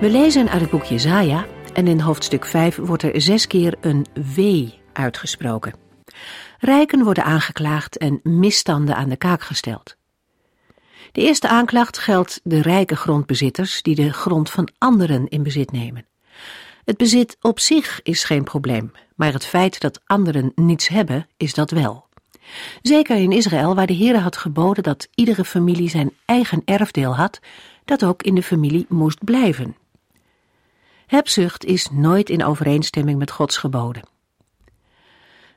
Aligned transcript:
We 0.00 0.10
lezen 0.10 0.48
uit 0.48 0.60
het 0.60 0.70
boek 0.70 0.84
Jezaja 0.84 1.46
en 1.72 1.86
in 1.86 2.00
hoofdstuk 2.00 2.44
5 2.44 2.76
wordt 2.76 3.02
er 3.02 3.20
zes 3.20 3.46
keer 3.46 3.74
een 3.80 4.06
wee 4.34 4.80
uitgesproken. 4.92 5.74
Rijken 6.58 7.04
worden 7.04 7.24
aangeklaagd 7.24 7.96
en 7.96 8.20
misstanden 8.22 8.96
aan 8.96 9.08
de 9.08 9.16
kaak 9.16 9.42
gesteld. 9.42 9.96
De 11.12 11.20
eerste 11.20 11.48
aanklacht 11.48 11.98
geldt 11.98 12.40
de 12.42 12.62
rijke 12.62 12.96
grondbezitters 12.96 13.82
die 13.82 13.94
de 13.94 14.12
grond 14.12 14.50
van 14.50 14.68
anderen 14.78 15.28
in 15.28 15.42
bezit 15.42 15.72
nemen. 15.72 16.06
Het 16.84 16.96
bezit 16.96 17.36
op 17.40 17.58
zich 17.58 18.00
is 18.02 18.24
geen 18.24 18.44
probleem, 18.44 18.92
maar 19.16 19.32
het 19.32 19.46
feit 19.46 19.80
dat 19.80 20.00
anderen 20.06 20.52
niets 20.54 20.88
hebben 20.88 21.28
is 21.36 21.54
dat 21.54 21.70
wel. 21.70 22.06
Zeker 22.82 23.16
in 23.16 23.32
Israël, 23.32 23.74
waar 23.74 23.86
de 23.86 23.92
Heer 23.92 24.18
had 24.18 24.36
geboden 24.36 24.82
dat 24.82 25.08
iedere 25.14 25.44
familie 25.44 25.88
zijn 25.88 26.12
eigen 26.24 26.62
erfdeel 26.64 27.16
had, 27.16 27.40
dat 27.84 28.04
ook 28.04 28.22
in 28.22 28.34
de 28.34 28.42
familie 28.42 28.86
moest 28.88 29.24
blijven. 29.24 29.76
Hebzucht 31.10 31.64
is 31.64 31.88
nooit 31.90 32.30
in 32.30 32.44
overeenstemming 32.44 33.18
met 33.18 33.30
Gods 33.30 33.56
geboden. 33.56 34.02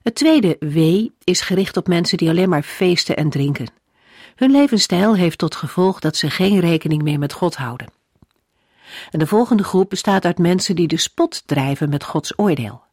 Het 0.03 0.15
tweede 0.15 0.55
wee 0.59 1.11
is 1.23 1.41
gericht 1.41 1.77
op 1.77 1.87
mensen 1.87 2.17
die 2.17 2.29
alleen 2.29 2.49
maar 2.49 2.63
feesten 2.63 3.15
en 3.15 3.29
drinken. 3.29 3.71
Hun 4.35 4.51
levensstijl 4.51 5.15
heeft 5.15 5.37
tot 5.37 5.55
gevolg 5.55 5.99
dat 5.99 6.15
ze 6.15 6.29
geen 6.29 6.59
rekening 6.59 7.01
meer 7.01 7.19
met 7.19 7.33
God 7.33 7.55
houden. 7.55 7.87
En 9.11 9.19
de 9.19 9.27
volgende 9.27 9.63
groep 9.63 9.89
bestaat 9.89 10.25
uit 10.25 10.37
mensen 10.37 10.75
die 10.75 10.87
de 10.87 10.97
spot 10.97 11.43
drijven 11.45 11.89
met 11.89 12.03
Gods 12.03 12.39
oordeel. 12.39 12.83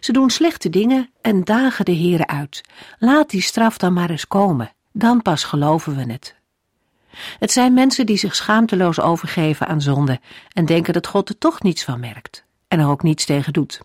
Ze 0.00 0.12
doen 0.12 0.30
slechte 0.30 0.70
dingen 0.70 1.10
en 1.20 1.44
dagen 1.44 1.84
de 1.84 1.96
Here 1.96 2.26
uit. 2.26 2.60
Laat 2.98 3.30
die 3.30 3.42
straf 3.42 3.78
dan 3.78 3.92
maar 3.92 4.10
eens 4.10 4.28
komen, 4.28 4.72
dan 4.92 5.22
pas 5.22 5.44
geloven 5.44 5.96
we 5.96 6.12
het. 6.12 6.35
Het 7.38 7.52
zijn 7.52 7.74
mensen 7.74 8.06
die 8.06 8.16
zich 8.16 8.34
schaamteloos 8.34 9.00
overgeven 9.00 9.66
aan 9.66 9.80
zonde 9.80 10.20
en 10.52 10.66
denken 10.66 10.92
dat 10.92 11.06
God 11.06 11.28
er 11.28 11.38
toch 11.38 11.62
niets 11.62 11.84
van 11.84 12.00
merkt 12.00 12.44
en 12.68 12.80
er 12.80 12.88
ook 12.88 13.02
niets 13.02 13.24
tegen 13.24 13.52
doet. 13.52 13.80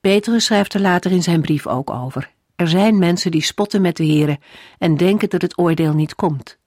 Petrus 0.00 0.44
schrijft 0.44 0.74
er 0.74 0.80
later 0.80 1.10
in 1.10 1.22
zijn 1.22 1.40
brief 1.40 1.66
ook 1.66 1.90
over. 1.90 2.30
Er 2.56 2.68
zijn 2.68 2.98
mensen 2.98 3.30
die 3.30 3.42
spotten 3.42 3.80
met 3.80 3.96
de 3.96 4.06
Here 4.06 4.38
en 4.78 4.96
denken 4.96 5.28
dat 5.28 5.42
het 5.42 5.58
oordeel 5.58 5.94
niet 5.94 6.14
komt. 6.14 6.58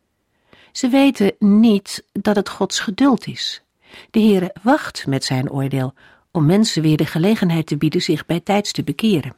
Ze 0.71 0.87
weten 0.87 1.35
niet 1.39 2.03
dat 2.11 2.35
het 2.35 2.49
Gods 2.49 2.79
geduld 2.79 3.27
is. 3.27 3.63
De 4.11 4.19
Heere 4.19 4.55
wacht 4.63 5.07
met 5.07 5.23
zijn 5.23 5.51
oordeel 5.51 5.93
om 6.31 6.45
mensen 6.45 6.81
weer 6.81 6.97
de 6.97 7.05
gelegenheid 7.05 7.67
te 7.67 7.77
bieden 7.77 8.01
zich 8.01 8.25
bij 8.25 8.39
tijds 8.39 8.71
te 8.71 8.83
bekeren. 8.83 9.35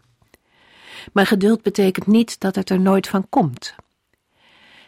Maar 1.14 1.26
geduld 1.26 1.62
betekent 1.62 2.08
niet 2.08 2.40
dat 2.40 2.56
het 2.56 2.70
er 2.70 2.80
nooit 2.80 3.08
van 3.08 3.30
komt. 3.30 3.76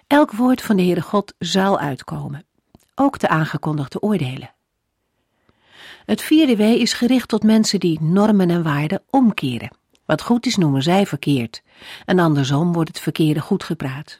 Elk 0.08 0.32
woord 0.32 0.62
van 0.62 0.76
de 0.76 0.84
Heere 0.84 1.02
God 1.02 1.34
zal 1.40 1.80
uitkomen, 1.80 2.46
ook 2.96 3.20
de 3.20 3.28
aangekondigde 3.28 4.02
oordelen. 4.02 4.54
Het 6.06 6.22
vierde 6.22 6.56
wee 6.56 6.80
is 6.80 6.94
gericht 6.94 7.28
tot 7.28 7.44
mensen 7.44 7.80
die 7.80 8.02
normen 8.02 8.50
en 8.50 8.64
waarden 8.64 9.02
omkeren. 9.10 9.78
Wat 10.06 10.22
goed 10.22 10.46
is 10.46 10.56
noemen 10.56 10.84
zij 10.84 11.06
verkeerd, 11.06 11.64
en 12.06 12.20
andersom 12.20 12.74
wordt 12.74 12.90
het 12.90 13.00
verkeerde 13.00 13.42
goed 13.42 13.64
gepraat. 13.64 14.20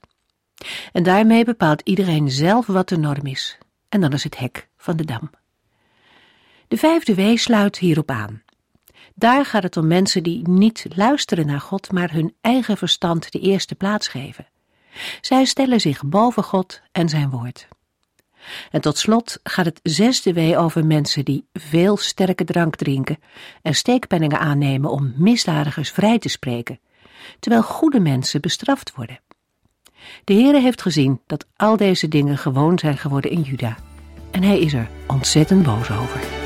En 0.92 1.04
daarmee 1.04 1.46
bepaalt 1.46 1.82
iedereen 1.82 2.32
zelf 2.32 2.66
wat 2.66 2.90
de 2.90 2.98
norm 2.98 3.26
is, 3.26 3.58
en 3.90 4.02
dan 4.02 4.14
is 4.14 4.24
het 4.24 4.38
hek 4.38 4.68
van 4.78 4.98
de 4.98 5.06
dam. 5.06 5.32
De 6.68 6.78
vijfde 6.78 7.16
wee 7.16 7.38
sluit 7.38 7.78
hierop 7.78 8.12
aan. 8.12 8.42
Daar 9.16 9.46
gaat 9.46 9.64
het 9.64 9.78
om 9.78 9.88
mensen 9.88 10.24
die 10.24 10.48
niet 10.48 10.86
luisteren 10.96 11.46
naar 11.46 11.62
God, 11.62 11.92
maar 11.92 12.12
hun 12.12 12.36
eigen 12.42 12.78
verstand 12.78 13.32
de 13.32 13.40
eerste 13.40 13.76
plaats 13.76 14.08
geven. 14.08 14.48
Zij 15.22 15.46
stellen 15.46 15.82
zich 15.82 16.04
boven 16.04 16.44
God 16.44 16.82
en 16.92 17.10
zijn 17.10 17.30
woord. 17.30 17.68
En 18.72 18.82
tot 18.82 18.98
slot 18.98 19.40
gaat 19.44 19.66
het 19.66 19.80
zesde 19.84 20.34
wee 20.34 20.58
over 20.58 20.86
mensen 20.86 21.26
die 21.26 21.46
veel 21.54 21.98
sterke 21.98 22.44
drank 22.44 22.76
drinken 22.76 23.18
en 23.62 23.76
steekpenningen 23.76 24.40
aannemen 24.40 24.90
om 24.90 25.14
misdadigers 25.16 25.92
vrij 25.92 26.20
te 26.20 26.30
spreken, 26.30 26.80
terwijl 27.40 27.64
goede 27.64 28.00
mensen 28.00 28.42
bestraft 28.42 28.96
worden. 28.96 29.20
De 30.24 30.34
Heere 30.34 30.60
heeft 30.60 30.82
gezien 30.82 31.22
dat 31.26 31.46
al 31.56 31.78
deze 31.78 32.08
dingen 32.08 32.38
gewoon 32.38 32.80
zijn 32.80 32.98
geworden 32.98 33.32
in 33.32 33.42
Juda 33.42 33.78
en 34.34 34.44
hij 34.44 34.60
is 34.60 34.74
er 34.74 34.90
ontzettend 35.08 35.64
boos 35.64 35.92
over. 35.92 36.43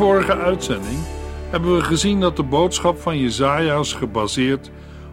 Vorige 0.00 0.36
uitzending 0.36 0.98
hebben 1.50 1.76
we 1.76 1.82
gezien 1.82 2.20
dat 2.20 2.36
de 2.36 2.42
boodschap 2.42 2.98
van 2.98 3.18
Jezaja 3.18 3.78
is 3.78 3.92
gebaseerd 3.92 4.70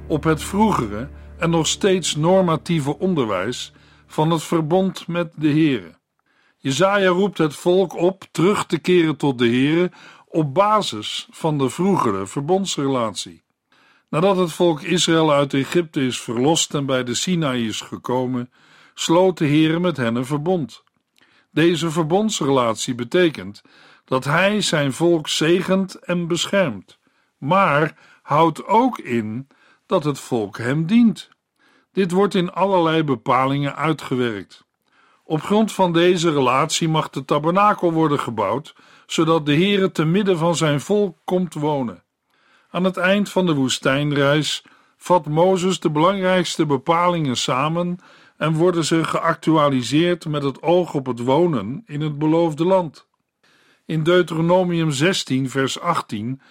op 0.08 0.24
het 0.24 0.44
vroegere 0.44 1.10
en 1.38 1.50
nog 1.50 1.68
steeds 1.68 2.16
normatieve 2.16 3.00
onderwijs 3.00 3.72
van 4.06 4.32
het 4.32 4.44
verbond 4.44 5.08
met 5.08 5.32
de 5.36 5.48
Here. 5.48 5.96
Jezaja 6.58 7.08
roept 7.08 7.38
het 7.38 7.56
volk 7.56 7.96
op 7.96 8.24
terug 8.32 8.66
te 8.66 8.80
keren 8.80 9.16
tot 9.16 9.38
de 9.38 9.48
Here 9.48 9.92
op 10.28 10.54
basis 10.54 11.28
van 11.32 11.58
de 11.58 11.70
vroegere 11.70 12.28
verbondsrelatie. 12.28 13.44
Nadat 14.10 14.38
het 14.38 14.52
volk 14.52 14.82
Israël 14.82 15.34
uit 15.34 15.54
Egypte 15.54 16.06
is 16.06 16.22
verlost 16.22 16.74
en 16.74 16.86
bij 16.86 17.04
de 17.04 17.14
Sinaï 17.14 17.66
is 17.66 17.82
gekomen, 17.82 18.52
sloot 18.94 19.38
de 19.38 19.48
Here 19.48 19.80
met 19.80 19.98
hen 19.98 20.16
een 20.16 20.26
verbond. 20.26 20.84
Deze 21.52 21.92
verbondsrelatie 21.92 22.96
betekent 22.96 23.62
dat 24.08 24.24
hij 24.24 24.62
zijn 24.62 24.94
volk 24.94 25.28
zegent 25.28 25.96
en 25.96 26.28
beschermt, 26.28 27.00
maar 27.38 27.96
houdt 28.22 28.66
ook 28.66 28.98
in 28.98 29.48
dat 29.86 30.04
het 30.04 30.20
volk 30.20 30.58
hem 30.58 30.86
dient. 30.86 31.30
Dit 31.92 32.12
wordt 32.12 32.36
in 32.36 32.52
allerlei 32.52 33.04
bepalingen 33.04 33.76
uitgewerkt. 33.76 34.66
Op 35.24 35.42
grond 35.42 35.72
van 35.72 35.94
deze 35.94 36.32
relatie 36.32 36.90
mag 36.90 37.10
de 37.10 37.26
tabernakel 37.26 37.92
worden 37.92 38.20
gebouwd, 38.20 38.76
zodat 39.06 39.46
de 39.46 39.54
Heere 39.54 39.92
te 39.92 40.06
midden 40.06 40.38
van 40.38 40.56
zijn 40.56 40.82
volk 40.82 41.18
komt 41.24 41.54
wonen. 41.54 42.04
Aan 42.70 42.84
het 42.84 42.98
eind 42.98 43.30
van 43.30 43.46
de 43.46 43.54
woestijnreis 43.54 44.64
vat 44.98 45.26
Mozes 45.26 45.80
de 45.80 45.90
belangrijkste 45.90 46.66
bepalingen 46.66 47.38
samen 47.38 48.00
en 48.38 48.54
worden 48.54 48.86
ze 48.86 49.04
geactualiseerd 49.04 50.26
met 50.26 50.44
het 50.44 50.62
oog 50.62 50.94
op 50.94 51.06
het 51.06 51.20
wonen 51.20 51.84
in 51.86 52.02
het 52.02 52.18
beloofde 52.18 52.66
land. 52.66 53.08
In 53.88 54.04
Deuteronomium 54.04 54.92
16, 54.92 55.50
vers 55.50 55.80
18 55.80 56.42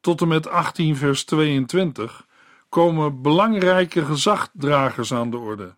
tot 0.00 0.20
en 0.20 0.28
met 0.28 0.48
18, 0.48 0.96
vers 0.96 1.24
22 1.24 2.26
komen 2.68 3.22
belangrijke 3.22 4.04
gezagdragers 4.04 5.12
aan 5.12 5.30
de 5.30 5.36
orde. 5.36 5.74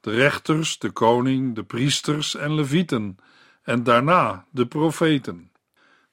De 0.00 0.10
rechters, 0.10 0.78
de 0.78 0.90
koning, 0.90 1.54
de 1.54 1.62
priesters 1.62 2.34
en 2.34 2.54
levieten, 2.54 3.16
en 3.62 3.82
daarna 3.82 4.44
de 4.50 4.66
profeten. 4.66 5.50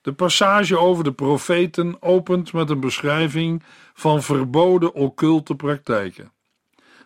De 0.01 0.13
passage 0.13 0.77
over 0.77 1.03
de 1.03 1.13
profeten 1.13 2.01
opent 2.01 2.53
met 2.53 2.69
een 2.69 2.79
beschrijving 2.79 3.63
van 3.93 4.23
verboden 4.23 4.93
occulte 4.93 5.55
praktijken. 5.55 6.31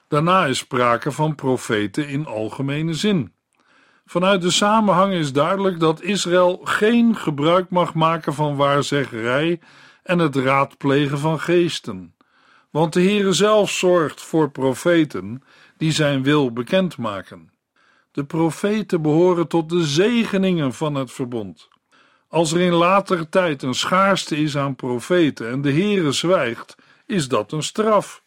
Daarna 0.07 0.45
is 0.45 0.57
sprake 0.57 1.11
van 1.11 1.35
profeten 1.35 2.07
in 2.07 2.25
algemene 2.25 2.93
zin. 2.93 3.33
Vanuit 4.09 4.41
de 4.41 4.51
samenhang 4.51 5.13
is 5.13 5.33
duidelijk 5.33 5.79
dat 5.79 6.01
Israël 6.01 6.61
geen 6.63 7.15
gebruik 7.15 7.69
mag 7.69 7.93
maken 7.93 8.33
van 8.33 8.55
waarzeggerij 8.55 9.59
en 10.03 10.19
het 10.19 10.35
raadplegen 10.35 11.19
van 11.19 11.39
geesten. 11.39 12.15
want 12.69 12.93
de 12.93 13.01
Heere 13.01 13.33
zelf 13.33 13.69
zorgt 13.71 14.21
voor 14.21 14.51
profeten 14.51 15.43
die 15.77 15.91
zijn 15.91 16.23
wil 16.23 16.53
bekendmaken. 16.53 17.51
De 18.11 18.23
profeten 18.23 19.01
behoren 19.01 19.47
tot 19.47 19.69
de 19.69 19.83
zegeningen 19.83 20.73
van 20.73 20.95
het 20.95 21.11
verbond. 21.11 21.67
Als 22.27 22.51
er 22.51 22.59
in 22.59 22.73
latere 22.73 23.29
tijd 23.29 23.63
een 23.63 23.73
schaarste 23.73 24.37
is 24.37 24.57
aan 24.57 24.75
profeten 24.75 25.49
en 25.49 25.61
de 25.61 25.71
Heere 25.71 26.11
zwijgt, 26.11 26.75
is 27.05 27.27
dat 27.27 27.51
een 27.51 27.63
straf. 27.63 28.23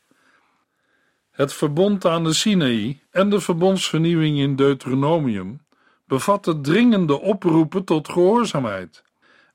Het 1.31 1.52
verbond 1.52 2.05
aan 2.05 2.25
de 2.25 2.32
Sinaï 2.32 3.00
en 3.11 3.31
de 3.31 3.40
verbondsvernieuwing 3.40 4.38
in 4.38 4.56
Deuteronomium 4.56 5.61
bevatten 6.04 6.62
dringende 6.62 7.20
oproepen 7.20 7.84
tot 7.84 8.08
gehoorzaamheid, 8.08 9.02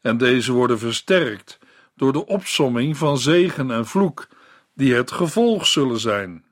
en 0.01 0.17
deze 0.17 0.51
worden 0.51 0.79
versterkt 0.79 1.59
door 1.95 2.13
de 2.13 2.25
opsomming 2.25 2.97
van 2.97 3.17
zegen 3.17 3.71
en 3.71 3.85
vloek, 3.85 4.27
die 4.73 4.93
het 4.93 5.11
gevolg 5.11 5.67
zullen 5.67 5.99
zijn. 5.99 6.45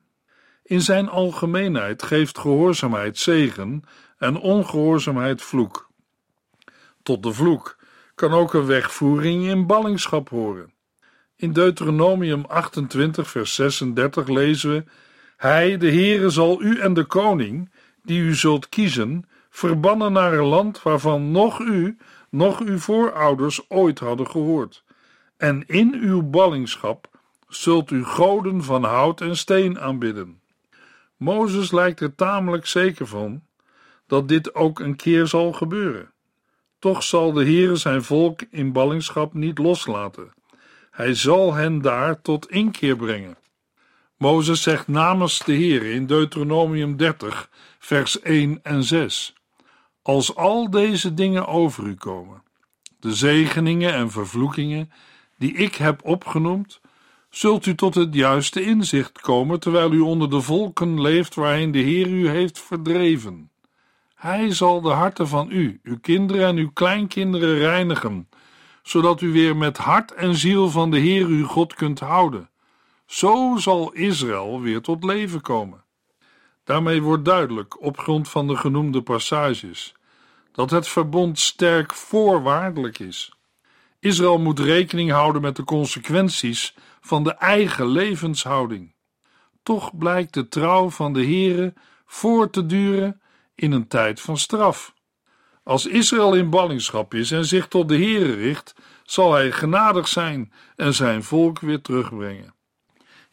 In 0.62 0.82
zijn 0.82 1.08
algemeenheid 1.08 2.02
geeft 2.02 2.38
gehoorzaamheid 2.38 3.18
zegen 3.18 3.82
en 4.18 4.36
ongehoorzaamheid 4.36 5.42
vloek. 5.42 5.90
Tot 7.02 7.22
de 7.22 7.32
vloek 7.32 7.76
kan 8.14 8.32
ook 8.32 8.54
een 8.54 8.66
wegvoering 8.66 9.44
in 9.44 9.66
ballingschap 9.66 10.28
horen. 10.28 10.72
In 11.36 11.52
Deuteronomium 11.52 12.44
28, 12.44 13.30
vers 13.30 13.54
36 13.54 14.28
lezen 14.28 14.70
we: 14.70 14.84
Hij, 15.36 15.76
de 15.76 15.90
Heere, 15.90 16.30
zal 16.30 16.62
u 16.62 16.80
en 16.80 16.94
de 16.94 17.04
koning, 17.04 17.72
die 18.02 18.20
u 18.20 18.34
zult 18.34 18.68
kiezen, 18.68 19.28
verbannen 19.56 20.12
naar 20.12 20.32
een 20.32 20.44
land 20.44 20.82
waarvan 20.82 21.30
nog 21.30 21.60
u, 21.60 21.96
nog 22.30 22.60
uw 22.60 22.78
voorouders 22.78 23.70
ooit 23.70 23.98
hadden 23.98 24.30
gehoord. 24.30 24.84
En 25.36 25.64
in 25.66 25.94
uw 26.00 26.22
ballingschap 26.22 27.08
zult 27.48 27.90
u 27.90 28.04
goden 28.04 28.64
van 28.64 28.84
hout 28.84 29.20
en 29.20 29.36
steen 29.36 29.80
aanbidden. 29.80 30.40
Mozes 31.16 31.70
lijkt 31.70 32.00
er 32.00 32.14
tamelijk 32.14 32.66
zeker 32.66 33.06
van 33.06 33.42
dat 34.06 34.28
dit 34.28 34.54
ook 34.54 34.80
een 34.80 34.96
keer 34.96 35.26
zal 35.26 35.52
gebeuren. 35.52 36.10
Toch 36.78 37.02
zal 37.02 37.32
de 37.32 37.44
Heere 37.44 37.76
zijn 37.76 38.02
volk 38.02 38.40
in 38.50 38.72
ballingschap 38.72 39.34
niet 39.34 39.58
loslaten. 39.58 40.32
Hij 40.90 41.14
zal 41.14 41.54
hen 41.54 41.82
daar 41.82 42.22
tot 42.22 42.50
inkeer 42.50 42.96
brengen. 42.96 43.36
Mozes 44.16 44.62
zegt 44.62 44.88
namens 44.88 45.38
de 45.38 45.52
Heere 45.52 45.90
in 45.90 46.06
Deuteronomium 46.06 46.96
30, 46.96 47.50
vers 47.78 48.20
1 48.20 48.60
en 48.62 48.84
6: 48.84 49.35
Als 50.06 50.34
al 50.34 50.70
deze 50.70 51.14
dingen 51.14 51.46
over 51.46 51.86
u 51.86 51.94
komen, 51.94 52.42
de 53.00 53.14
zegeningen 53.14 53.92
en 53.92 54.10
vervloekingen 54.10 54.90
die 55.38 55.52
ik 55.52 55.74
heb 55.74 56.04
opgenoemd, 56.04 56.80
zult 57.30 57.66
u 57.66 57.74
tot 57.74 57.94
het 57.94 58.14
juiste 58.14 58.62
inzicht 58.62 59.20
komen 59.20 59.60
terwijl 59.60 59.92
u 59.92 60.00
onder 60.00 60.30
de 60.30 60.40
volken 60.40 61.00
leeft 61.00 61.34
waarheen 61.34 61.70
de 61.70 61.78
Heer 61.78 62.08
u 62.08 62.28
heeft 62.28 62.60
verdreven. 62.60 63.50
Hij 64.14 64.52
zal 64.52 64.80
de 64.80 64.90
harten 64.90 65.28
van 65.28 65.50
u, 65.50 65.80
uw 65.82 65.98
kinderen 66.00 66.46
en 66.46 66.56
uw 66.56 66.70
kleinkinderen 66.72 67.58
reinigen, 67.58 68.28
zodat 68.82 69.20
u 69.20 69.32
weer 69.32 69.56
met 69.56 69.76
hart 69.76 70.14
en 70.14 70.34
ziel 70.34 70.70
van 70.70 70.90
de 70.90 70.98
Heer 70.98 71.26
uw 71.26 71.46
God 71.46 71.74
kunt 71.74 72.00
houden. 72.00 72.50
Zo 73.06 73.56
zal 73.56 73.92
Israël 73.92 74.60
weer 74.60 74.80
tot 74.80 75.04
leven 75.04 75.40
komen. 75.40 75.84
Daarmee 76.66 77.02
wordt 77.02 77.24
duidelijk, 77.24 77.82
op 77.82 77.98
grond 77.98 78.28
van 78.28 78.46
de 78.46 78.56
genoemde 78.56 79.02
passages, 79.02 79.94
dat 80.52 80.70
het 80.70 80.88
verbond 80.88 81.38
sterk 81.38 81.94
voorwaardelijk 81.94 82.98
is. 82.98 83.32
Israël 84.00 84.38
moet 84.38 84.58
rekening 84.58 85.10
houden 85.10 85.42
met 85.42 85.56
de 85.56 85.64
consequenties 85.64 86.74
van 87.00 87.24
de 87.24 87.32
eigen 87.32 87.86
levenshouding. 87.86 88.94
Toch 89.62 89.96
blijkt 89.96 90.34
de 90.34 90.48
trouw 90.48 90.90
van 90.90 91.12
de 91.12 91.22
Heere 91.22 91.74
voor 92.06 92.50
te 92.50 92.66
duren 92.66 93.20
in 93.54 93.72
een 93.72 93.88
tijd 93.88 94.20
van 94.20 94.38
straf. 94.38 94.94
Als 95.62 95.86
Israël 95.86 96.34
in 96.34 96.50
ballingschap 96.50 97.14
is 97.14 97.30
en 97.30 97.44
zich 97.44 97.68
tot 97.68 97.88
de 97.88 97.96
Heere 97.96 98.34
richt, 98.34 98.74
zal 99.04 99.32
hij 99.32 99.52
genadig 99.52 100.08
zijn 100.08 100.52
en 100.76 100.94
zijn 100.94 101.22
volk 101.22 101.60
weer 101.60 101.80
terugbrengen. 101.80 102.55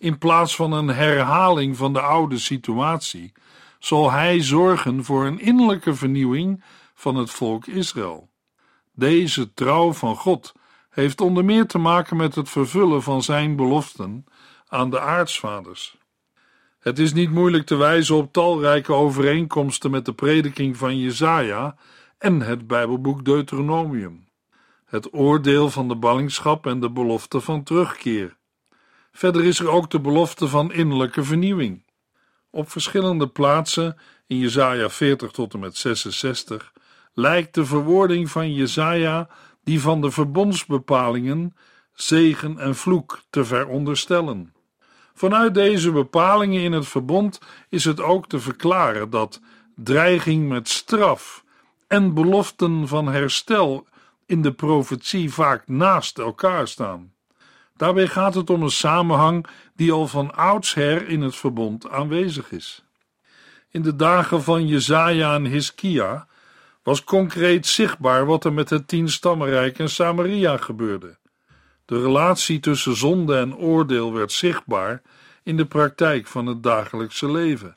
In 0.04 0.18
plaats 0.18 0.56
van 0.56 0.72
een 0.72 0.88
herhaling 0.88 1.78
van 1.78 1.94
de 1.94 2.02
oude 2.02 2.38
situatie, 2.38 3.32
zal 3.80 4.12
hij 4.12 4.42
zorgen 4.42 5.04
voor 5.04 5.26
een 5.26 5.40
innerlijke 5.40 5.96
vernieuwing 5.96 6.64
van 6.94 7.16
het 7.16 7.30
volk 7.30 7.68
Israël. 7.68 8.30
Deze 8.92 9.54
trouw 9.54 9.94
van 9.94 10.16
God 10.16 10.54
heeft 10.90 11.22
onder 11.22 11.46
meer 11.46 11.66
te 11.66 11.78
maken 11.78 12.18
met 12.18 12.36
het 12.36 12.50
vervullen 12.50 13.04
van 13.04 13.24
zijn 13.24 13.56
beloften 13.56 14.26
aan 14.68 14.90
de 14.90 15.00
aartsvaders. 15.00 15.98
Het 16.80 17.00
is 17.00 17.14
niet 17.14 17.32
moeilijk 17.32 17.66
te 17.66 17.76
wijzen 17.76 18.16
op 18.16 18.34
talrijke 18.34 18.94
overeenkomsten 18.94 19.92
met 19.92 20.06
de 20.06 20.14
prediking 20.14 20.78
van 20.78 21.00
Jesaja 21.00 21.76
en 22.18 22.42
het 22.42 22.68
Bijbelboek 22.68 23.26
Deuteronomium. 23.26 24.28
Het 24.86 25.14
oordeel 25.14 25.70
van 25.70 25.88
de 25.88 25.96
ballingschap 25.96 26.66
en 26.66 26.80
de 26.80 26.92
belofte 26.92 27.42
van 27.42 27.64
terugkeer. 27.64 28.42
Verder 29.16 29.44
is 29.44 29.60
er 29.60 29.70
ook 29.70 29.90
de 29.90 30.00
belofte 30.00 30.48
van 30.48 30.72
innerlijke 30.72 31.24
vernieuwing. 31.24 31.84
Op 32.50 32.72
verschillende 32.72 33.28
plaatsen 33.28 33.98
in 34.28 34.38
Jesaja 34.38 34.90
40 34.90 35.32
tot 35.32 35.54
en 35.54 35.60
met 35.60 35.78
66 35.78 36.74
lijkt 37.14 37.56
de 37.56 37.66
verwoording 37.66 38.30
van 38.30 38.54
Jesaja 38.54 39.30
die 39.64 39.82
van 39.82 40.02
de 40.02 40.12
verbondsbepalingen 40.12 41.56
zegen 41.94 42.60
en 42.60 42.76
vloek 42.76 43.22
te 43.30 43.46
veronderstellen. 43.46 44.54
Vanuit 45.14 45.54
deze 45.54 45.92
bepalingen 45.92 46.62
in 46.62 46.72
het 46.72 46.88
verbond 46.88 47.40
is 47.70 47.86
het 47.86 48.02
ook 48.02 48.28
te 48.28 48.40
verklaren 48.40 49.10
dat 49.10 49.42
dreiging 49.76 50.50
met 50.50 50.70
straf 50.70 51.44
en 51.88 52.14
beloften 52.14 52.88
van 52.88 53.08
herstel 53.08 53.88
in 54.26 54.42
de 54.42 54.54
profetie 54.54 55.34
vaak 55.34 55.68
naast 55.68 56.18
elkaar 56.20 56.68
staan. 56.68 57.13
Daarbij 57.84 58.08
gaat 58.08 58.36
het 58.36 58.50
om 58.50 58.64
een 58.64 58.70
samenhang 58.70 59.46
die 59.76 59.92
al 59.92 60.08
van 60.08 60.36
oudsher 60.36 61.08
in 61.08 61.22
het 61.22 61.36
verbond 61.36 61.90
aanwezig 61.90 62.52
is. 62.52 62.84
In 63.70 63.82
de 63.82 63.96
dagen 63.96 64.44
van 64.44 64.68
Jezaja 64.68 65.34
en 65.34 65.46
Hiskia 65.46 66.28
was 66.84 67.04
concreet 67.04 67.68
zichtbaar 67.68 68.26
wat 68.26 68.46
er 68.46 68.54
met 68.54 68.70
het 68.70 68.88
tienstammenrijk 68.88 69.80
en 69.80 69.90
Samaria 69.90 70.58
gebeurde. 70.58 71.18
De 71.86 72.02
relatie 72.02 72.60
tussen 72.60 72.96
zonde 72.96 73.38
en 73.38 73.56
oordeel 73.56 74.14
werd 74.14 74.32
zichtbaar 74.32 75.02
in 75.44 75.58
de 75.58 75.66
praktijk 75.66 76.28
van 76.28 76.46
het 76.46 76.64
dagelijkse 76.64 77.32
leven, 77.32 77.76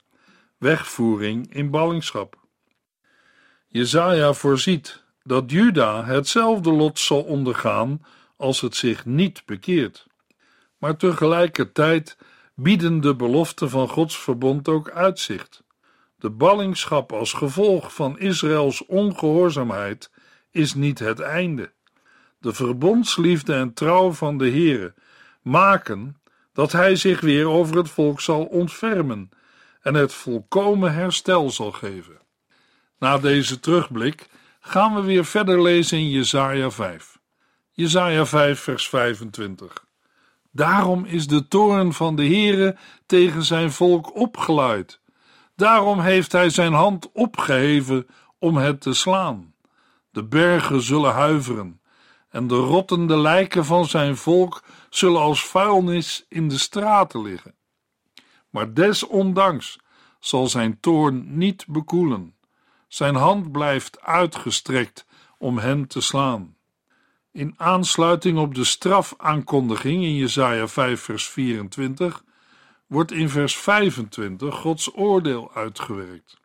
wegvoering 0.59 1.55
in 1.55 1.71
ballingschap. 1.71 2.37
Jezaja 3.67 4.33
voorziet 4.33 5.05
dat 5.23 5.51
Juda 5.51 6.05
hetzelfde 6.05 6.73
lot 6.73 6.99
zal 6.99 7.23
ondergaan 7.23 8.01
als 8.37 8.61
het 8.61 8.77
zich 8.77 9.05
niet 9.05 9.43
bekeert. 9.47 10.07
Maar 10.79 10.97
tegelijkertijd 10.97 12.17
bieden 12.55 13.01
de 13.01 13.17
beloften 13.17 13.71
van 13.71 13.89
Gods 13.89 14.19
verbond 14.19 14.69
ook 14.69 14.91
uitzicht. 14.91 15.65
De 16.19 16.31
ballingschap 16.31 17.13
als 17.13 17.33
gevolg 17.33 17.95
van 17.95 18.19
Israëls 18.19 18.87
ongehoorzaamheid 18.87 20.11
is 20.51 20.75
niet 20.75 20.99
het 20.99 21.21
einde. 21.21 21.73
De 22.39 22.55
verbondsliefde 22.55 23.55
en 23.55 23.75
trouw 23.75 24.13
van 24.13 24.39
de 24.39 24.51
Heere 24.51 24.95
maken 25.43 26.21
dat 26.53 26.73
hij 26.73 26.97
zich 26.97 27.21
weer 27.21 27.49
over 27.49 27.77
het 27.77 27.91
volk 27.91 28.21
zal 28.21 28.45
ontfermen 28.45 29.31
en 29.81 29.95
het 29.95 30.13
volkomen 30.13 30.95
herstel 30.95 31.51
zal 31.51 31.73
geven. 31.73 32.19
Na 32.99 33.19
deze 33.19 33.61
terugblik 33.61 34.29
gaan 34.61 34.95
we 34.95 35.01
weer 35.01 35.25
verder 35.25 35.63
lezen 35.63 35.99
in 35.99 36.11
Jesaja 36.11 36.71
5. 36.71 37.16
Jesaja 37.79 38.27
5 38.27 38.61
vers 38.61 38.89
25. 38.89 39.85
Daarom 40.51 41.05
is 41.05 41.27
de 41.27 41.49
toorn 41.49 41.93
van 41.93 42.17
de 42.17 42.27
Heere 42.27 42.77
tegen 43.07 43.43
zijn 43.45 43.73
volk 43.73 44.17
opgeluid 44.17 45.01
Daarom 45.57 46.01
heeft 46.01 46.33
hij 46.33 46.51
zijn 46.51 46.73
hand 46.73 47.13
opgeheven 47.13 48.07
om 48.39 48.57
het 48.57 48.81
te 48.81 48.93
slaan. 48.93 49.55
De 50.11 50.25
bergen 50.25 50.83
zullen 50.83 51.13
huiveren 51.13 51.81
en 52.29 52.47
de 52.47 52.55
rottende 52.55 53.19
lijken 53.19 53.65
van 53.65 53.87
zijn 53.87 54.17
volk 54.17 54.63
zullen 54.91 55.21
als 55.21 55.45
vuilnis 55.45 56.27
in 56.29 56.49
de 56.49 56.59
straten 56.59 57.23
liggen. 57.23 57.55
Maar 58.51 58.75
desondanks 58.75 59.79
zal 60.21 60.47
zijn 60.47 60.81
toorn 60.81 61.39
niet 61.39 61.65
bekoelen. 61.69 62.35
Zijn 62.89 63.15
hand 63.15 63.53
blijft 63.53 64.01
uitgestrekt 64.01 65.07
om 65.39 65.59
hen 65.59 65.87
te 65.87 66.01
slaan. 66.01 66.56
In 67.37 67.55
aansluiting 67.57 68.39
op 68.39 68.55
de 68.55 68.65
strafaankondiging 68.65 70.03
in 70.03 70.15
Jesaja 70.15 70.69
5 70.69 71.01
vers 71.01 71.29
24 71.29 72.23
wordt 72.87 73.13
in 73.13 73.29
vers 73.29 73.57
25 73.57 74.55
Gods 74.55 74.95
oordeel 74.95 75.55
uitgewerkt. 75.55 76.37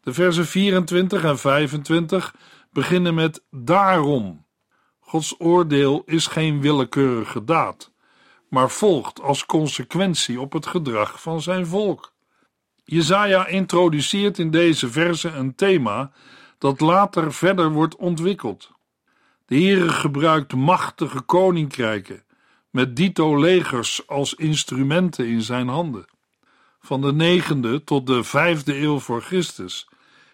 De 0.00 0.12
versen 0.12 0.46
24 0.46 1.24
en 1.24 1.38
25 1.38 2.34
beginnen 2.72 3.14
met 3.14 3.42
daarom. 3.50 4.46
Gods 5.00 5.34
oordeel 5.38 6.02
is 6.06 6.26
geen 6.26 6.60
willekeurige 6.60 7.44
daad, 7.44 7.92
maar 8.48 8.70
volgt 8.70 9.20
als 9.20 9.46
consequentie 9.46 10.40
op 10.40 10.52
het 10.52 10.66
gedrag 10.66 11.22
van 11.22 11.42
zijn 11.42 11.66
volk. 11.66 12.12
Jezaja 12.84 13.46
introduceert 13.46 14.38
in 14.38 14.50
deze 14.50 14.90
verse 14.90 15.28
een 15.28 15.54
thema 15.54 16.12
dat 16.58 16.80
later 16.80 17.32
verder 17.32 17.70
wordt 17.72 17.96
ontwikkeld. 17.96 18.70
De 19.52 19.58
Heere 19.58 19.88
gebruikt 19.88 20.54
machtige 20.54 21.20
koninkrijken 21.20 22.22
met 22.70 22.96
dito 22.96 23.36
legers 23.36 24.06
als 24.06 24.34
instrumenten 24.34 25.26
in 25.26 25.42
zijn 25.42 25.68
handen. 25.68 26.04
Van 26.80 27.00
de 27.00 27.12
negende 27.12 27.84
tot 27.84 28.06
de 28.06 28.24
vijfde 28.24 28.80
eeuw 28.80 28.98
voor 28.98 29.22
Christus 29.22 29.88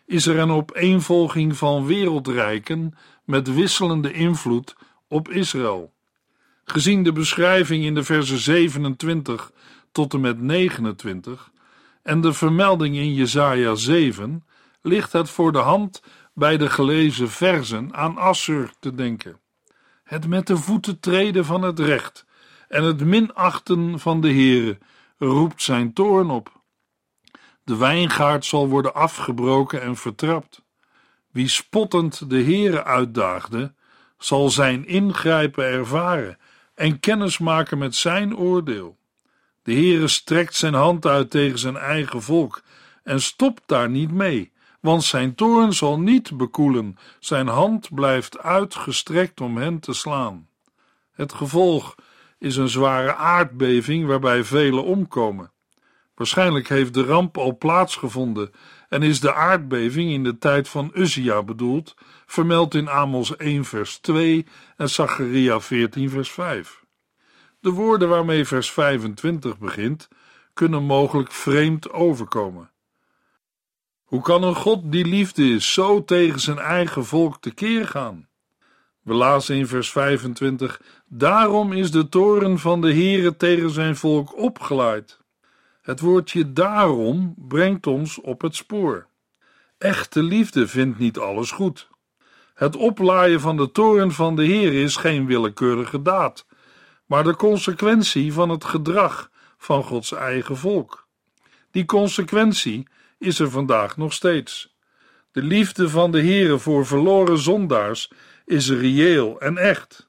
is 0.06 0.26
er 0.26 0.38
een 0.38 0.50
opeenvolging 0.50 1.56
van 1.56 1.87
wereldrijken 1.87 2.94
met 3.25 3.54
wisselende 3.54 4.12
invloed 4.12 4.76
op 5.08 5.28
Israël. 5.28 5.92
Gezien 6.64 7.02
de 7.02 7.12
beschrijving 7.12 7.84
in 7.84 7.94
de 7.94 8.04
versen 8.04 8.38
27 8.38 9.50
tot 9.92 10.14
en 10.14 10.20
met 10.20 10.40
29 10.40 11.50
en 12.02 12.20
de 12.20 12.32
vermelding 12.32 12.96
in 12.96 13.14
Jesaja 13.14 13.75
7 13.75 14.44
ligt 14.82 15.12
het 15.12 15.30
voor 15.30 15.52
de 15.52 15.58
hand 15.58 16.02
bij 16.38 16.57
de 16.57 16.71
gelezen 16.71 17.30
versen 17.30 17.95
aan 17.95 18.16
Assur 18.16 18.73
te 18.80 18.95
denken. 18.95 19.40
Het 20.04 20.26
met 20.26 20.47
de 20.47 20.57
voeten 20.57 21.00
treden 21.00 21.45
van 21.45 21.62
het 21.62 21.78
recht 21.78 22.25
en 22.68 22.83
het 22.83 23.04
minachten 23.04 24.00
van 24.00 24.21
de 24.21 24.28
Heere 24.28 24.78
roept 25.18 25.62
zijn 25.62 25.92
toorn 25.92 26.30
op. 26.30 26.62
De 27.64 27.76
wijngaard 27.76 28.45
zal 28.45 28.68
worden 28.68 28.95
afgebroken 28.95 29.83
en 29.83 29.97
vertrapt. 29.97 30.62
Wie 31.30 31.49
spottend 31.49 32.30
de 32.30 32.42
Heere 32.42 32.85
uitdaagde, 32.85 33.75
zal 34.18 34.50
zijn 34.50 34.87
ingrijpen 34.87 35.64
ervaren 35.64 36.38
en 36.75 37.00
kennis 37.00 37.38
maken 37.38 37.78
met 37.78 37.95
zijn 37.95 38.37
oordeel. 38.37 38.99
De 39.62 39.73
Heere 39.73 40.09
strekt 40.09 40.54
zijn 40.54 40.75
hand 40.75 41.07
uit 41.07 41.30
tegen 41.30 41.59
zijn 41.59 41.76
eigen 41.76 42.23
volk 42.23 42.62
en 43.02 43.21
stopt 43.21 43.62
daar 43.66 43.90
niet 43.90 44.11
mee, 44.12 44.52
want 44.80 45.04
zijn 45.04 45.35
toorn 45.35 45.73
zal 45.73 46.00
niet 46.00 46.37
bekoelen, 46.37 46.97
zijn 47.18 47.47
hand 47.47 47.94
blijft 47.94 48.38
uitgestrekt 48.38 49.40
om 49.40 49.56
hen 49.56 49.78
te 49.78 49.92
slaan. 49.92 50.49
Het 51.12 51.32
gevolg 51.32 51.94
is 52.38 52.56
een 52.56 52.68
zware 52.68 53.14
aardbeving 53.14 54.06
waarbij 54.06 54.44
velen 54.44 54.85
omkomen. 54.85 55.52
Waarschijnlijk 56.14 56.68
heeft 56.68 56.94
de 56.94 57.04
ramp 57.04 57.38
al 57.38 57.56
plaatsgevonden 57.58 58.50
en 58.88 59.02
is 59.02 59.20
de 59.20 59.35
aardbeving 59.35 60.11
in 60.11 60.25
de 60.25 60.38
tijd 60.38 60.68
van 60.68 60.90
Uzia 60.94 61.42
bedoeld, 61.42 61.94
vermeld 62.26 62.75
in 62.75 62.88
Amos 62.88 63.37
1 63.37 63.64
vers 63.64 63.99
2 63.99 64.47
en 64.76 64.90
Zacharia 64.90 65.61
14 65.61 66.11
vers 66.11 66.30
5. 66.30 66.85
De 67.61 67.70
woorden 67.70 68.08
waarmee 68.08 68.44
vers 68.44 68.70
25 68.70 69.58
begint, 69.58 70.08
kunnen 70.54 70.82
mogelijk 70.82 71.32
vreemd 71.32 71.90
overkomen. 71.90 72.70
Hoe 74.08 74.22
kan 74.22 74.42
een 74.42 74.54
God 74.54 74.92
die 74.92 75.06
liefde 75.06 75.44
is 75.48 75.72
zo 75.72 76.04
tegen 76.04 76.40
zijn 76.40 76.58
eigen 76.58 77.04
volk 77.04 77.40
tekeer 77.40 77.86
gaan? 77.86 78.28
We 79.02 79.14
lazen 79.14 79.56
in 79.56 79.66
vers 79.66 79.90
25: 79.90 80.80
Daarom 81.06 81.72
is 81.72 81.90
de 81.90 82.08
toren 82.08 82.58
van 82.58 82.80
de 82.80 82.92
Heere 82.92 83.36
tegen 83.36 83.70
zijn 83.70 83.96
volk 83.96 84.36
opgeleid. 84.36 85.18
Het 85.82 86.00
woordje 86.00 86.52
daarom 86.52 87.34
brengt 87.36 87.86
ons 87.86 88.20
op 88.20 88.40
het 88.40 88.54
spoor. 88.56 89.06
Echte 89.78 90.22
liefde 90.22 90.68
vindt 90.68 90.98
niet 90.98 91.18
alles 91.18 91.50
goed. 91.50 91.88
Het 92.54 92.76
oplaaien 92.76 93.40
van 93.40 93.56
de 93.56 93.72
toren 93.72 94.12
van 94.12 94.36
de 94.36 94.44
Heer 94.44 94.72
is 94.72 94.96
geen 94.96 95.26
willekeurige 95.26 96.02
daad, 96.02 96.46
maar 97.06 97.24
de 97.24 97.36
consequentie 97.36 98.32
van 98.32 98.48
het 98.48 98.64
gedrag 98.64 99.30
van 99.58 99.82
Gods 99.82 100.12
eigen 100.12 100.56
volk. 100.56 101.06
Die 101.70 101.84
consequentie 101.84 102.86
is 103.18 103.38
er 103.38 103.50
vandaag 103.50 103.96
nog 103.96 104.12
steeds. 104.12 104.76
De 105.30 105.42
liefde 105.42 105.88
van 105.88 106.10
de 106.10 106.20
Heere 106.20 106.58
voor 106.58 106.87
verloren 106.87 107.38
zondaars 107.38 108.10
is 108.44 108.70
reëel 108.70 109.40
en 109.40 109.56
echt. 109.56 110.08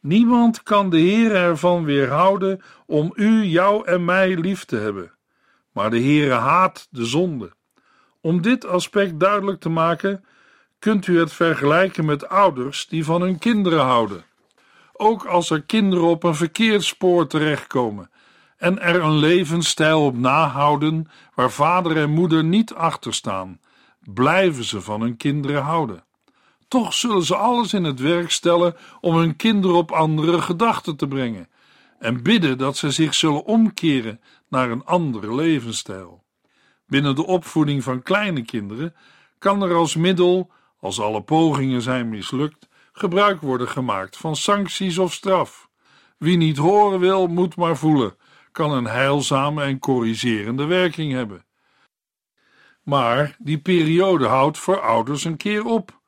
Niemand 0.00 0.62
kan 0.62 0.90
de 0.90 0.98
Heer 0.98 1.34
ervan 1.34 1.84
weerhouden 1.84 2.62
om 2.86 3.12
u, 3.14 3.42
jou 3.42 3.86
en 3.86 4.04
mij 4.04 4.36
lief 4.36 4.64
te 4.64 4.76
hebben. 4.76 5.12
Maar 5.72 5.90
de 5.90 6.00
Heere 6.00 6.34
haat 6.34 6.88
de 6.90 7.04
zonde. 7.04 7.52
Om 8.20 8.42
dit 8.42 8.66
aspect 8.66 9.20
duidelijk 9.20 9.60
te 9.60 9.68
maken, 9.68 10.24
kunt 10.78 11.06
u 11.06 11.18
het 11.18 11.32
vergelijken 11.32 12.04
met 12.04 12.28
ouders 12.28 12.86
die 12.86 13.04
van 13.04 13.20
hun 13.20 13.38
kinderen 13.38 13.80
houden. 13.82 14.24
Ook 14.92 15.24
als 15.24 15.50
er 15.50 15.62
kinderen 15.62 16.04
op 16.04 16.22
een 16.22 16.34
verkeerd 16.34 16.84
spoor 16.84 17.26
terechtkomen 17.26 18.10
en 18.56 18.80
er 18.80 19.02
een 19.02 19.16
levensstijl 19.16 20.04
op 20.04 20.16
nahouden 20.16 21.10
waar 21.34 21.50
vader 21.50 21.96
en 21.96 22.10
moeder 22.10 22.44
niet 22.44 22.74
achter 22.74 23.14
staan, 23.14 23.60
blijven 24.00 24.64
ze 24.64 24.80
van 24.80 25.00
hun 25.00 25.16
kinderen 25.16 25.62
houden. 25.62 26.04
Toch 26.68 26.94
zullen 26.94 27.22
ze 27.22 27.36
alles 27.36 27.72
in 27.72 27.84
het 27.84 28.00
werk 28.00 28.30
stellen 28.30 28.76
om 29.00 29.16
hun 29.16 29.36
kinderen 29.36 29.76
op 29.76 29.92
andere 29.92 30.42
gedachten 30.42 30.96
te 30.96 31.08
brengen 31.08 31.48
en 31.98 32.22
bidden 32.22 32.58
dat 32.58 32.76
ze 32.76 32.90
zich 32.90 33.14
zullen 33.14 33.44
omkeren 33.44 34.20
naar 34.48 34.70
een 34.70 34.84
andere 34.84 35.34
levensstijl. 35.34 36.24
Binnen 36.86 37.14
de 37.14 37.26
opvoeding 37.26 37.82
van 37.82 38.02
kleine 38.02 38.42
kinderen 38.42 38.94
kan 39.38 39.62
er 39.62 39.74
als 39.74 39.96
middel, 39.96 40.50
als 40.80 41.00
alle 41.00 41.22
pogingen 41.22 41.82
zijn 41.82 42.08
mislukt, 42.08 42.68
gebruik 42.92 43.40
worden 43.40 43.68
gemaakt 43.68 44.16
van 44.16 44.36
sancties 44.36 44.98
of 44.98 45.12
straf. 45.12 45.68
Wie 46.18 46.36
niet 46.36 46.56
horen 46.56 47.00
wil, 47.00 47.26
moet 47.26 47.56
maar 47.56 47.76
voelen, 47.76 48.16
kan 48.56 48.72
een 48.72 48.86
heilzame 48.86 49.62
en 49.62 49.78
corrigerende 49.78 50.64
werking 50.64 51.12
hebben. 51.12 51.44
Maar 52.82 53.36
die 53.38 53.58
periode 53.58 54.26
houdt 54.26 54.58
voor 54.58 54.80
ouders 54.80 55.24
een 55.24 55.36
keer 55.36 55.64
op. 55.64 56.00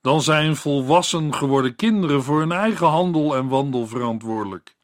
Dan 0.00 0.22
zijn 0.22 0.56
volwassen 0.56 1.34
geworden 1.34 1.76
kinderen 1.76 2.22
voor 2.22 2.38
hun 2.38 2.52
eigen 2.52 2.86
handel 2.86 3.36
en 3.36 3.48
wandel 3.48 3.86
verantwoordelijk. 3.86 4.76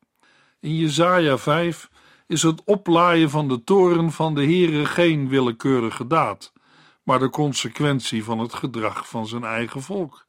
In 0.60 0.76
Jesaja 0.76 1.38
5 1.38 1.90
is 2.26 2.42
het 2.42 2.64
oplaaien 2.64 3.30
van 3.30 3.48
de 3.48 3.64
toren 3.64 4.12
van 4.12 4.34
de 4.34 4.42
Heere 4.42 4.86
geen 4.86 5.28
willekeurige 5.28 6.06
daad, 6.06 6.52
maar 7.02 7.18
de 7.18 7.30
consequentie 7.30 8.24
van 8.24 8.38
het 8.38 8.54
gedrag 8.54 9.08
van 9.08 9.26
zijn 9.26 9.44
eigen 9.44 9.82
volk. 9.82 10.26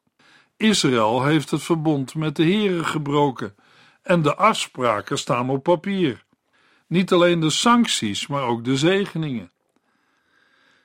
Israël 0.57 1.23
heeft 1.23 1.51
het 1.51 1.63
verbond 1.63 2.15
met 2.15 2.35
de 2.35 2.43
Heere 2.43 2.83
gebroken 2.83 3.55
en 4.01 4.21
de 4.21 4.35
afspraken 4.35 5.17
staan 5.17 5.49
op 5.49 5.63
papier. 5.63 6.25
Niet 6.87 7.11
alleen 7.11 7.39
de 7.39 7.49
sancties, 7.49 8.27
maar 8.27 8.43
ook 8.43 8.63
de 8.63 8.77
zegeningen. 8.77 9.51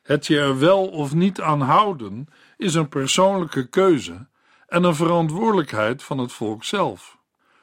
Het 0.02 0.26
je 0.26 0.38
er 0.38 0.58
wel 0.58 0.88
of 0.88 1.14
niet 1.14 1.40
aan 1.40 1.60
houden 1.60 2.28
is 2.56 2.74
een 2.74 2.88
persoonlijke 2.88 3.68
keuze 3.68 4.26
en 4.66 4.84
een 4.84 4.94
verantwoordelijkheid 4.94 6.02
van 6.02 6.18
het 6.18 6.32
volk 6.32 6.64
zelf. 6.64 7.18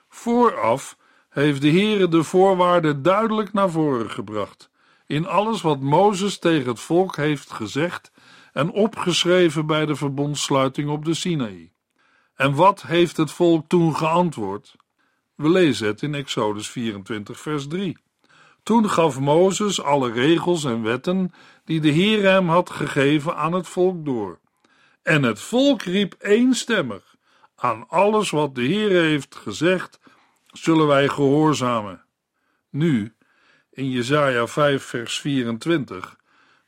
Vooraf 0.10 0.98
heeft 1.29 1.62
de 1.62 1.72
Heere 1.72 2.08
de 2.08 2.24
voorwaarden 2.24 3.01
duidelijk 3.01 3.53
naar 3.53 3.69
voren 3.69 4.12
gebracht 4.12 4.69
in 5.10 5.27
alles 5.27 5.62
wat 5.62 5.79
Mozes 5.79 6.39
tegen 6.39 6.67
het 6.67 6.79
volk 6.79 7.15
heeft 7.15 7.51
gezegd 7.51 8.12
en 8.53 8.72
opgeschreven 8.72 9.65
bij 9.65 9.86
de 9.86 9.96
verbondsluiting 9.96 10.89
op 10.89 11.05
de 11.05 11.13
Sinaï. 11.13 11.72
En 12.36 12.53
wat 12.53 12.81
heeft 12.81 13.17
het 13.17 13.31
volk 13.31 13.67
toen 13.67 13.96
geantwoord? 13.96 14.75
We 15.36 15.50
lezen 15.50 15.88
het 15.88 16.01
in 16.01 16.15
Exodus 16.15 16.69
24, 16.69 17.39
vers 17.39 17.67
3. 17.67 17.98
Toen 18.63 18.89
gaf 18.89 19.20
Mozes 19.20 19.82
alle 19.82 20.12
regels 20.12 20.63
en 20.63 20.82
wetten 20.82 21.34
die 21.66 21.80
de 21.80 21.89
Heer 21.89 22.24
hem 22.24 22.50
had 22.50 22.70
gegeven 22.70 23.36
aan 23.36 23.54
het 23.54 23.68
volk 23.68 24.06
door. 24.06 24.39
En 25.04 25.24
het 25.24 25.39
volk 25.39 25.82
riep 25.82 26.16
eenstemmig: 26.20 27.16
Aan 27.56 27.86
alles 27.89 28.30
wat 28.30 28.56
de 28.56 28.62
Heer 28.62 29.01
heeft 29.01 29.36
gezegd, 29.36 30.00
zullen 30.51 30.88
wij 30.88 31.08
gehoorzamen. 31.08 32.04
Nu, 32.70 33.13
in 33.72 33.89
Jesaja 33.89 34.48
5, 34.48 34.84
vers 34.84 35.20
24, 35.20 36.18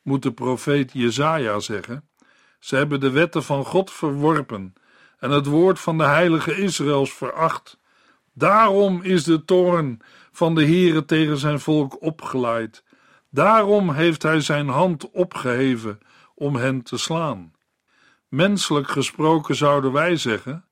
moet 0.02 0.24
de 0.24 0.32
profeet 0.32 0.92
Jesaja 0.94 1.60
zeggen: 1.60 2.10
Ze 2.60 2.76
hebben 2.76 3.00
de 3.00 3.10
wetten 3.10 3.44
van 3.44 3.66
God 3.66 3.92
verworpen 3.92 4.74
en 5.20 5.32
het 5.32 5.46
woord 5.46 5.80
van 5.80 5.98
de 5.98 6.04
heilige 6.04 6.56
Israëls 6.56 7.14
veracht. 7.14 7.80
Daarom 8.34 9.02
is 9.02 9.24
de 9.24 9.46
toorn 9.46 10.02
van 10.32 10.56
de 10.56 10.66
Heere 10.66 11.06
tegen 11.06 11.38
zijn 11.38 11.60
volk 11.60 12.02
opgeleid. 12.02 12.84
Daarom 13.30 13.92
heeft 13.92 14.24
hij 14.24 14.42
zijn 14.42 14.68
hand 14.68 15.12
opgeheven 15.12 16.00
om 16.36 16.56
hen 16.56 16.82
te 16.82 16.98
slaan. 16.98 17.54
Menselijk 18.28 18.90
gesproken 18.90 19.56
zouden 19.56 19.92
wij 19.92 20.16
zeggen: 20.16 20.66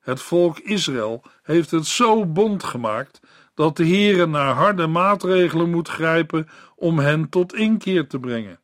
het 0.00 0.20
volk 0.20 0.58
Israël 0.58 1.22
heeft 1.42 1.70
het 1.70 1.86
zo 1.86 2.26
bond 2.26 2.64
gemaakt 2.64 3.20
dat 3.54 3.76
de 3.76 3.86
Heere 3.86 4.26
naar 4.26 4.54
harde 4.54 4.86
maatregelen 4.86 5.70
moet 5.70 5.88
grijpen 5.88 6.48
om 6.76 6.98
hen 6.98 7.28
tot 7.28 7.54
inkeer 7.54 8.06
te 8.06 8.18
brengen. 8.18 8.60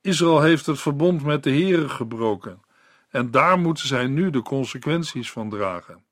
Israël 0.00 0.40
heeft 0.40 0.66
het 0.66 0.80
verbond 0.80 1.24
met 1.24 1.42
de 1.42 1.50
Heere 1.50 1.88
gebroken 1.88 2.60
en 3.12 3.30
daar 3.30 3.58
moeten 3.58 3.86
zij 3.86 4.06
nu 4.06 4.30
de 4.30 4.42
consequenties 4.42 5.30
van 5.30 5.50
dragen. 5.50 6.04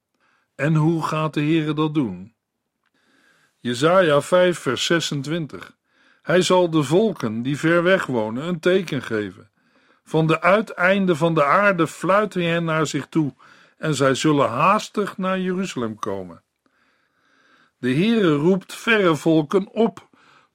En 0.54 0.74
hoe 0.74 1.02
gaat 1.02 1.34
de 1.34 1.40
Heere 1.40 1.72
dat 1.74 1.94
doen? 1.94 2.34
Jesaja 3.62 4.20
5 4.20 4.58
vers 4.58 4.84
26. 4.84 5.76
Hij 6.22 6.42
zal 6.42 6.70
de 6.70 6.82
volken 6.82 7.42
die 7.42 7.58
ver 7.58 7.82
weg 7.82 8.06
wonen 8.06 8.48
een 8.48 8.60
teken 8.60 9.02
geven. 9.02 9.50
Van 10.04 10.26
de 10.26 10.40
uiteinden 10.40 11.16
van 11.16 11.34
de 11.34 11.44
aarde 11.44 11.86
fluit 11.86 12.34
hij 12.34 12.44
hen 12.44 12.64
naar 12.64 12.86
zich 12.86 13.06
toe 13.06 13.34
en 13.78 13.94
zij 13.94 14.14
zullen 14.14 14.48
haastig 14.48 15.18
naar 15.18 15.40
Jeruzalem 15.40 15.98
komen. 15.98 16.42
De 17.78 17.94
Heere 17.94 18.34
roept 18.34 18.74
verre 18.74 19.16
volken 19.16 19.72
op 19.72 20.08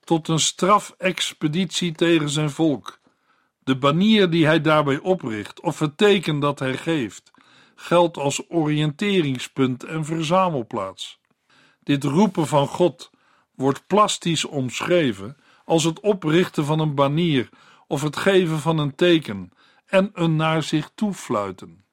tot 0.03 0.27
een 0.27 0.39
strafexpeditie 0.39 1.91
tegen 1.91 2.29
zijn 2.29 2.49
volk. 2.49 2.99
De 3.63 3.77
banier 3.77 4.29
die 4.29 4.45
hij 4.45 4.61
daarbij 4.61 4.99
opricht, 4.99 5.59
of 5.59 5.79
het 5.79 5.97
teken 5.97 6.39
dat 6.39 6.59
hij 6.59 6.77
geeft, 6.77 7.31
geldt 7.75 8.17
als 8.17 8.49
oriënteringspunt 8.49 9.83
en 9.83 10.05
verzamelplaats. 10.05 11.19
Dit 11.85 12.03
roepen 12.03 12.47
van 12.47 12.67
God 12.67 13.11
wordt 13.55 13.87
plastisch 13.87 14.45
omschreven 14.45 15.37
als 15.65 15.83
het 15.83 15.99
oprichten 15.99 16.65
van 16.65 16.79
een 16.79 16.95
banier 16.95 17.49
of 17.87 18.01
het 18.01 18.15
geven 18.15 18.59
van 18.59 18.77
een 18.77 18.95
teken 18.95 19.51
en 19.85 20.09
een 20.13 20.35
naar 20.35 20.63
zich 20.63 20.91
toe 20.95 21.13
fluiten. 21.13 21.85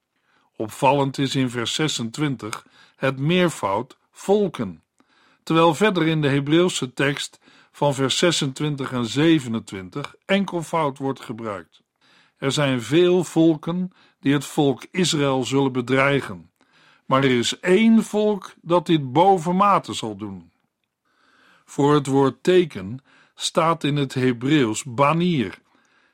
Opvallend 0.56 1.18
is 1.18 1.34
in 1.34 1.50
vers 1.50 1.74
26 1.74 2.66
het 2.96 3.18
meervoud 3.18 3.96
volken, 4.10 4.82
terwijl 5.42 5.74
verder 5.74 6.06
in 6.06 6.20
de 6.20 6.28
Hebreeuwse 6.28 6.92
tekst 6.92 7.40
van 7.72 7.94
vers 7.94 8.18
26 8.18 8.92
en 8.92 9.06
27 9.06 10.14
enkelvoud 10.26 10.98
wordt 10.98 11.20
gebruikt. 11.20 11.82
Er 12.36 12.52
zijn 12.52 12.82
veel 12.82 13.24
volken 13.24 13.92
die 14.20 14.32
het 14.32 14.44
volk 14.44 14.86
Israël 14.90 15.44
zullen 15.44 15.72
bedreigen, 15.72 16.50
maar 17.12 17.24
er 17.24 17.38
is 17.38 17.60
één 17.60 18.02
volk 18.02 18.54
dat 18.62 18.86
dit 18.86 19.12
bovenmate 19.12 19.92
zal 19.92 20.16
doen. 20.16 20.52
Voor 21.64 21.94
het 21.94 22.06
woord 22.06 22.42
teken 22.42 23.00
staat 23.34 23.84
in 23.84 23.96
het 23.96 24.14
Hebreeuws 24.14 24.84
banier. 24.84 25.58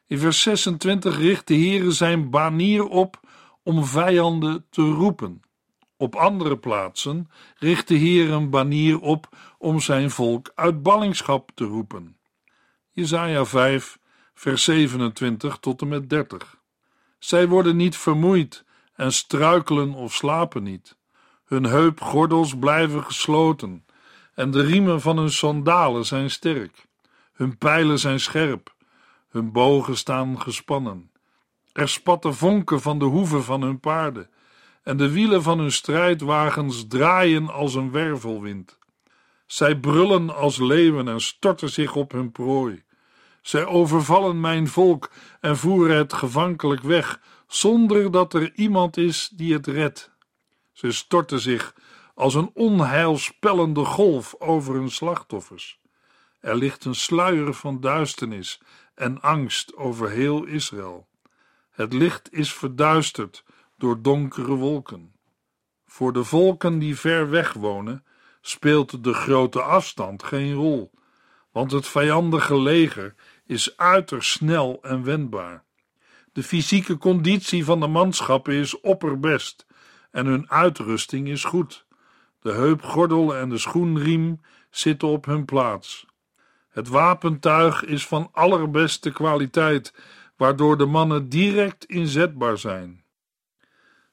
In 0.07 0.19
vers 0.19 0.43
26 0.43 1.19
richt 1.19 1.47
de 1.47 1.55
Heere 1.55 1.91
zijn 1.91 2.31
banier 2.31 2.89
op 2.89 3.21
om 3.63 3.85
vijanden 3.85 4.67
te 4.71 4.83
roepen. 4.83 5.43
Op 5.97 6.15
andere 6.15 6.59
plaatsen 6.59 7.31
richt 7.59 7.89
de 7.89 7.95
Heer 7.95 8.31
een 8.31 8.51
banier 8.51 9.01
op 9.01 9.29
om 9.59 9.81
zijn 9.81 10.11
volk 10.11 10.53
uit 10.55 10.83
ballingschap 10.83 11.51
te 11.55 11.65
roepen. 11.65 12.17
Jesaja 12.91 13.45
5, 13.45 13.99
vers 14.35 14.65
27 14.65 15.59
tot 15.59 15.81
en 15.81 15.89
met 15.89 16.11
30. 16.11 16.61
Zij 17.19 17.49
worden 17.49 17.77
niet 17.77 17.97
vermoeid 17.97 18.67
en 18.99 19.13
struikelen 19.13 19.95
of 19.95 20.15
slapen 20.15 20.63
niet. 20.63 20.97
Hun 21.45 21.65
heupgordels 21.65 22.59
blijven 22.59 23.05
gesloten 23.05 23.85
en 24.35 24.51
de 24.51 24.63
riemen 24.63 25.01
van 25.01 25.19
hun 25.19 25.31
sandalen 25.31 26.07
zijn 26.07 26.31
sterk. 26.31 26.87
Hun 27.33 27.59
pijlen 27.59 27.99
zijn 27.99 28.21
scherp, 28.21 28.75
hun 29.29 29.53
bogen 29.53 29.97
staan 29.97 30.41
gespannen. 30.41 31.11
Er 31.73 31.89
spatten 31.89 32.35
vonken 32.35 32.81
van 32.81 32.99
de 32.99 33.05
hoeven 33.05 33.45
van 33.45 33.63
hun 33.63 33.81
paarden 33.81 34.31
en 34.83 34.97
de 34.97 35.11
wielen 35.11 35.43
van 35.43 35.59
hun 35.59 35.73
strijdwagens 35.73 36.87
draaien 36.89 37.49
als 37.49 37.75
een 37.75 37.91
wervelwind. 37.91 38.79
Zij 39.47 39.77
brullen 39.77 40.37
als 40.37 40.59
leeuwen 40.59 41.09
en 41.09 41.21
storten 41.21 41.71
zich 41.71 41.97
op 41.97 42.13
hun 42.13 42.33
prooi. 42.33 42.83
Zij 43.43 43.67
overvallen 43.67 44.41
mijn 44.41 44.69
volk 44.69 45.11
en 45.41 45.57
voeren 45.57 45.97
het 45.97 46.13
gevankelijk 46.13 46.83
weg, 46.83 47.21
zonder 47.49 48.11
dat 48.11 48.35
er 48.35 48.53
iemand 48.55 48.97
is 48.97 49.31
die 49.35 49.53
het 49.53 49.67
redt. 49.67 50.11
Ze 50.73 50.93
storten 50.93 51.41
zich 51.41 51.75
als 52.15 52.35
een 52.35 52.51
onheilspellende 52.55 53.85
golf 53.85 54.35
over 54.39 54.75
hun 54.75 54.91
slachtoffers. 54.91 55.81
Er 56.41 56.57
ligt 56.57 56.85
een 56.85 56.95
sluier 56.95 57.55
van 57.55 57.81
duisternis 57.81 58.61
en 58.95 59.21
angst 59.21 59.77
over 59.77 60.11
heel 60.11 60.45
Israël. 60.45 61.09
Het 61.71 61.93
licht 61.93 62.33
is 62.33 62.55
verduisterd 62.55 63.45
door 63.77 64.03
donkere 64.03 64.55
wolken. 64.55 65.13
Voor 65.87 66.13
de 66.13 66.25
volken 66.25 66.79
die 66.79 66.99
ver 66.99 67.31
weg 67.31 67.53
wonen, 67.53 68.05
speelt 68.41 69.05
de 69.05 69.13
grote 69.13 69.63
afstand 69.63 70.23
geen 70.23 70.55
rol, 70.55 70.91
want 71.53 71.71
het 71.71 71.87
vijandige 71.87 72.61
leger 72.61 73.15
is 73.47 73.77
uiterst 73.77 74.31
snel 74.31 74.79
en 74.83 75.05
wendbaar. 75.05 75.65
De 76.39 76.45
fysieke 76.45 76.99
conditie 76.99 77.65
van 77.65 77.81
de 77.81 77.87
manschappen 77.87 78.55
is 78.55 78.81
opperbest 78.81 79.67
en 80.11 80.27
hun 80.27 80.51
uitrusting 80.51 81.29
is 81.29 81.45
goed. 81.45 81.87
De 82.41 82.53
heupgordel 82.53 83.37
en 83.37 83.49
de 83.49 83.59
schoenriem 83.59 84.41
zitten 84.71 85.09
op 85.09 85.25
hun 85.25 85.45
plaats. 85.45 86.07
Het 86.69 86.89
wapentuig 86.89 87.85
is 87.85 88.07
van 88.07 88.29
allerbeste 88.33 89.11
kwaliteit, 89.11 89.95
waardoor 90.37 90.79
de 90.79 90.87
mannen 90.87 91.29
direct 91.29 91.85
inzetbaar 91.85 92.59
zijn. 92.59 93.05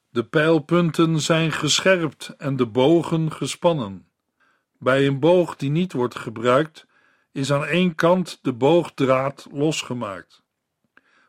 De 0.10 0.24
pijlpunten 0.24 1.20
zijn 1.22 1.52
gescherpt 1.52 2.34
en 2.38 2.56
de 2.56 2.66
bogen 2.66 3.32
gespannen. 3.32 4.08
Bij 4.80 5.08
een 5.08 5.20
boog 5.20 5.56
die 5.56 5.70
niet 5.70 5.94
wordt 5.94 6.16
gebruikt, 6.16 6.86
is 7.32 7.52
aan 7.52 7.66
één 7.66 7.96
kant 7.96 8.40
de 8.42 8.54
boogdraad 8.54 9.48
losgemaakt. 9.52 10.44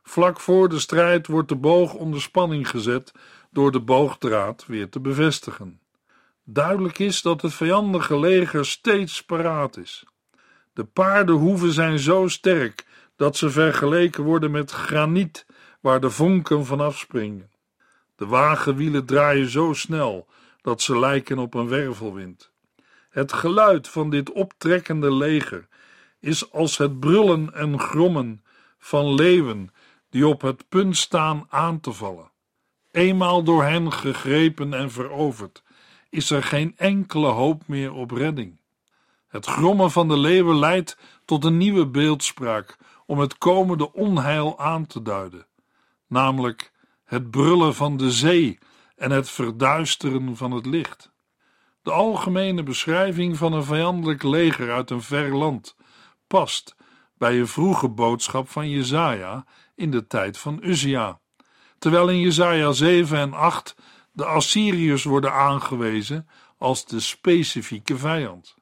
Vlak 0.08 0.40
voor 0.40 0.68
de 0.68 0.78
strijd 0.78 1.26
wordt 1.26 1.48
de 1.48 1.56
boog 1.56 1.94
onder 1.94 2.20
spanning 2.20 2.68
gezet 2.70 3.12
door 3.50 3.72
de 3.72 3.80
boogdraad 3.80 4.64
weer 4.66 4.88
te 4.88 5.00
bevestigen. 5.00 5.80
Duidelijk 6.44 6.98
is 6.98 7.22
dat 7.22 7.42
het 7.42 7.54
vijandige 7.54 8.18
leger 8.18 8.66
steeds 8.66 9.24
paraat 9.24 9.76
is. 9.76 10.04
De 10.72 10.84
paardenhoeven 10.84 11.72
zijn 11.72 11.98
zo 11.98 12.28
sterk 12.28 12.86
dat 13.16 13.36
ze 13.36 13.50
vergeleken 13.50 14.24
worden 14.24 14.50
met 14.50 14.70
graniet 14.70 15.46
waar 15.80 16.00
de 16.00 16.10
vonken 16.10 16.66
van 16.66 16.80
afspringen. 16.80 17.50
De 18.16 18.26
wagenwielen 18.26 19.04
draaien 19.04 19.48
zo 19.48 19.72
snel 19.72 20.26
dat 20.62 20.82
ze 20.82 20.98
lijken 20.98 21.38
op 21.38 21.54
een 21.54 21.68
wervelwind. 21.68 22.50
Het 23.10 23.32
geluid 23.32 23.88
van 23.88 24.10
dit 24.10 24.32
optrekkende 24.32 25.12
leger 25.12 25.68
is 26.20 26.52
als 26.52 26.76
het 26.78 27.00
brullen 27.00 27.54
en 27.54 27.80
grommen 27.80 28.44
van 28.78 29.14
leeuwen 29.14 29.70
die 30.16 30.26
op 30.26 30.40
het 30.40 30.68
punt 30.68 30.96
staan 30.96 31.46
aan 31.48 31.80
te 31.80 31.92
vallen. 31.92 32.30
Eenmaal 32.90 33.42
door 33.42 33.64
hen 33.64 33.92
gegrepen 33.92 34.74
en 34.74 34.90
veroverd, 34.90 35.62
is 36.10 36.30
er 36.30 36.42
geen 36.42 36.76
enkele 36.76 37.26
hoop 37.26 37.62
meer 37.66 37.92
op 37.92 38.10
redding. 38.10 38.60
Het 39.28 39.46
grommen 39.46 39.90
van 39.90 40.08
de 40.08 40.18
leeuwen 40.18 40.58
leidt 40.58 40.98
tot 41.24 41.44
een 41.44 41.56
nieuwe 41.56 41.86
beeldspraak 41.86 42.76
om 43.06 43.18
het 43.18 43.38
komende 43.38 43.92
onheil 43.92 44.58
aan 44.58 44.86
te 44.86 45.02
duiden, 45.02 45.46
namelijk 46.06 46.72
het 47.04 47.30
brullen 47.30 47.74
van 47.74 47.96
de 47.96 48.10
zee 48.10 48.58
en 48.94 49.10
het 49.10 49.30
verduisteren 49.30 50.36
van 50.36 50.50
het 50.50 50.66
licht. 50.66 51.10
De 51.82 51.92
algemene 51.92 52.62
beschrijving 52.62 53.36
van 53.36 53.52
een 53.52 53.64
vijandelijk 53.64 54.22
leger 54.22 54.72
uit 54.72 54.90
een 54.90 55.02
ver 55.02 55.36
land 55.36 55.76
past 56.26 56.76
bij 57.18 57.38
een 57.38 57.48
vroege 57.48 57.88
boodschap 57.88 58.48
van 58.48 58.70
Jezaja 58.70 59.44
in 59.76 59.90
de 59.90 60.06
tijd 60.06 60.38
van 60.38 60.58
Uzia, 60.62 61.20
terwijl 61.78 62.08
in 62.08 62.20
Jezaja 62.20 62.72
7 62.72 63.18
en 63.18 63.32
8 63.32 63.76
de 64.12 64.24
Assyriërs 64.24 65.04
worden 65.04 65.32
aangewezen 65.32 66.28
als 66.58 66.86
de 66.86 67.00
specifieke 67.00 67.98
vijand. 67.98 68.54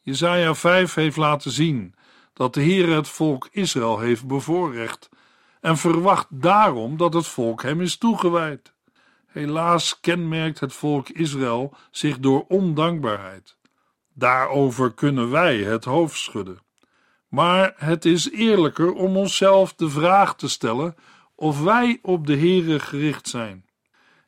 Jezaja 0.00 0.54
5 0.54 0.94
heeft 0.94 1.16
laten 1.16 1.50
zien 1.50 1.94
dat 2.32 2.54
de 2.54 2.60
Heer 2.60 2.94
het 2.94 3.08
volk 3.08 3.48
Israël 3.50 3.98
heeft 3.98 4.26
bevoorrecht 4.26 5.08
en 5.60 5.76
verwacht 5.76 6.26
daarom 6.30 6.96
dat 6.96 7.14
het 7.14 7.26
volk 7.26 7.62
hem 7.62 7.80
is 7.80 7.96
toegewijd. 7.96 8.74
Helaas 9.26 10.00
kenmerkt 10.00 10.60
het 10.60 10.72
volk 10.72 11.08
Israël 11.08 11.74
zich 11.90 12.18
door 12.18 12.44
ondankbaarheid. 12.48 13.56
Daarover 14.14 14.94
kunnen 14.94 15.30
wij 15.30 15.58
het 15.58 15.84
hoofd 15.84 16.18
schudden. 16.18 16.58
Maar 17.28 17.74
het 17.76 18.04
is 18.04 18.30
eerlijker 18.30 18.92
om 18.92 19.16
onszelf 19.16 19.74
de 19.74 19.88
vraag 19.88 20.36
te 20.36 20.48
stellen 20.48 20.94
of 21.34 21.62
wij 21.62 21.98
op 22.02 22.26
de 22.26 22.36
Heere 22.36 22.80
gericht 22.80 23.28
zijn. 23.28 23.66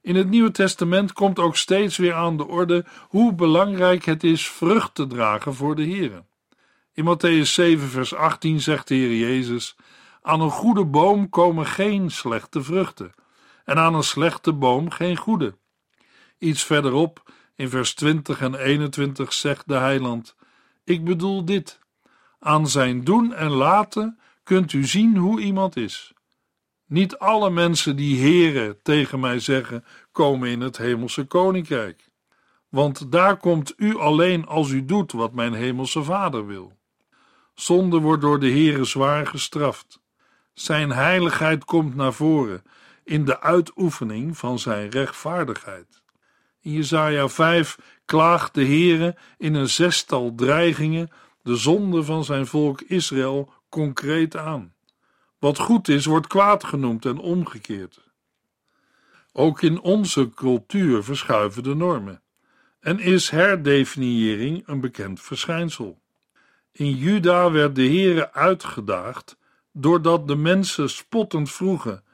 In 0.02 0.16
het 0.16 0.28
Nieuwe 0.28 0.50
Testament 0.50 1.12
komt 1.12 1.38
ook 1.38 1.56
steeds 1.56 1.96
weer 1.96 2.14
aan 2.14 2.36
de 2.36 2.46
orde 2.46 2.84
hoe 3.08 3.34
belangrijk 3.34 4.04
het 4.04 4.24
is 4.24 4.48
vrucht 4.48 4.94
te 4.94 5.06
dragen 5.06 5.54
voor 5.54 5.76
de 5.76 5.82
Heere. 5.82 6.24
In 6.92 7.04
Matthäus 7.04 7.50
7, 7.50 7.88
vers 7.88 8.14
18 8.14 8.60
zegt 8.60 8.88
de 8.88 8.94
Heer 8.94 9.16
Jezus: 9.16 9.76
Aan 10.22 10.40
een 10.40 10.50
goede 10.50 10.84
boom 10.84 11.28
komen 11.28 11.66
geen 11.66 12.10
slechte 12.10 12.62
vruchten, 12.62 13.12
en 13.64 13.78
aan 13.78 13.94
een 13.94 14.02
slechte 14.02 14.52
boom 14.52 14.90
geen 14.90 15.16
goede. 15.16 15.56
Iets 16.38 16.64
verderop, 16.64 17.32
in 17.56 17.68
vers 17.68 17.94
20 17.94 18.40
en 18.40 18.54
21, 18.54 19.32
zegt 19.32 19.68
de 19.68 19.74
heiland: 19.74 20.36
Ik 20.84 21.04
bedoel 21.04 21.44
dit. 21.44 21.78
Aan 22.40 22.68
zijn 22.68 23.05
doen 23.05 23.35
en 23.35 23.50
laten 23.50 24.18
kunt 24.42 24.72
u 24.72 24.85
zien 24.85 25.16
hoe 25.16 25.40
iemand 25.40 25.76
is. 25.76 26.12
Niet 26.87 27.18
alle 27.18 27.50
mensen 27.50 27.96
die 27.96 28.20
Heere 28.20 28.79
tegen 28.83 29.20
mij 29.20 29.38
zeggen, 29.38 29.85
komen 30.12 30.48
in 30.48 30.61
het 30.61 30.76
hemelse 30.76 31.24
koninkrijk. 31.24 32.09
want 32.68 33.12
daar 33.12 33.37
komt 33.37 33.72
u 33.76 33.96
alleen 33.96 34.46
als 34.46 34.70
u 34.70 34.85
doet 34.85 35.12
wat 35.12 35.33
mijn 35.33 35.53
hemelse 35.53 36.03
Vader 36.03 36.46
wil. 36.46 36.72
Zonde 37.55 37.98
wordt 37.98 38.22
door 38.22 38.40
de 38.40 38.50
Heere 38.50 38.85
zwaar 38.85 39.26
gestraft. 39.26 40.00
Zijn 40.53 40.90
heiligheid 40.90 41.64
komt 41.64 41.94
naar 41.94 42.12
voren 42.12 42.62
in 43.05 43.24
de 43.24 43.40
uitoefening 43.40 44.38
van 44.38 44.59
zijn 44.59 44.90
rechtvaardigheid. 44.90 46.03
In 46.61 46.72
Jesaja 46.72 47.29
5 47.29 47.79
klaagt 48.05 48.55
de 48.55 48.64
Heere 48.64 49.16
in 49.38 49.55
een 49.55 49.68
zestal 49.68 50.35
dreigingen 50.35 51.11
de 51.42 51.57
zonde 51.57 52.03
van 52.03 52.24
zijn 52.24 52.46
volk 52.46 52.81
Israël 52.81 53.53
concreet 53.68 54.37
aan. 54.37 54.74
Wat 55.38 55.59
goed 55.59 55.88
is, 55.88 56.05
wordt 56.05 56.26
kwaad 56.26 56.64
genoemd 56.64 57.05
en 57.05 57.18
omgekeerd. 57.18 58.00
Ook 59.33 59.62
in 59.62 59.81
onze 59.81 60.31
cultuur 60.31 61.05
verschuiven 61.05 61.62
de 61.62 61.74
normen 61.74 62.22
en 62.81 62.98
is 62.98 63.31
herdefiniëring 63.31 64.62
een 64.66 64.81
bekend 64.81 65.20
verschijnsel. 65.20 66.00
In 66.72 66.90
Juda 66.90 67.50
werd 67.50 67.74
de 67.74 67.87
Heere 67.87 68.33
uitgedaagd 68.33 69.37
doordat 69.72 70.29
de 70.29 70.37
mensen 70.37 70.90
spottend 70.90 71.50
vroegen: 71.50 72.05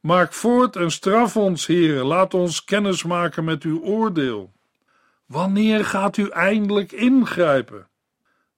Maak 0.00 0.32
voort 0.32 0.76
en 0.76 0.90
straf 0.90 1.36
ons, 1.36 1.66
Heere, 1.66 2.04
laat 2.04 2.34
ons 2.34 2.64
kennis 2.64 3.02
maken 3.02 3.44
met 3.44 3.62
uw 3.62 3.82
oordeel. 3.82 4.52
Wanneer 5.26 5.84
gaat 5.84 6.16
u 6.16 6.28
eindelijk 6.28 6.92
ingrijpen? 6.92 7.88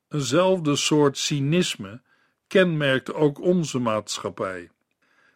Eenzelfde 0.08 0.76
soort 0.76 1.18
cynisme 1.18 2.00
kenmerkt 2.46 3.14
ook 3.14 3.40
onze 3.40 3.78
maatschappij. 3.78 4.70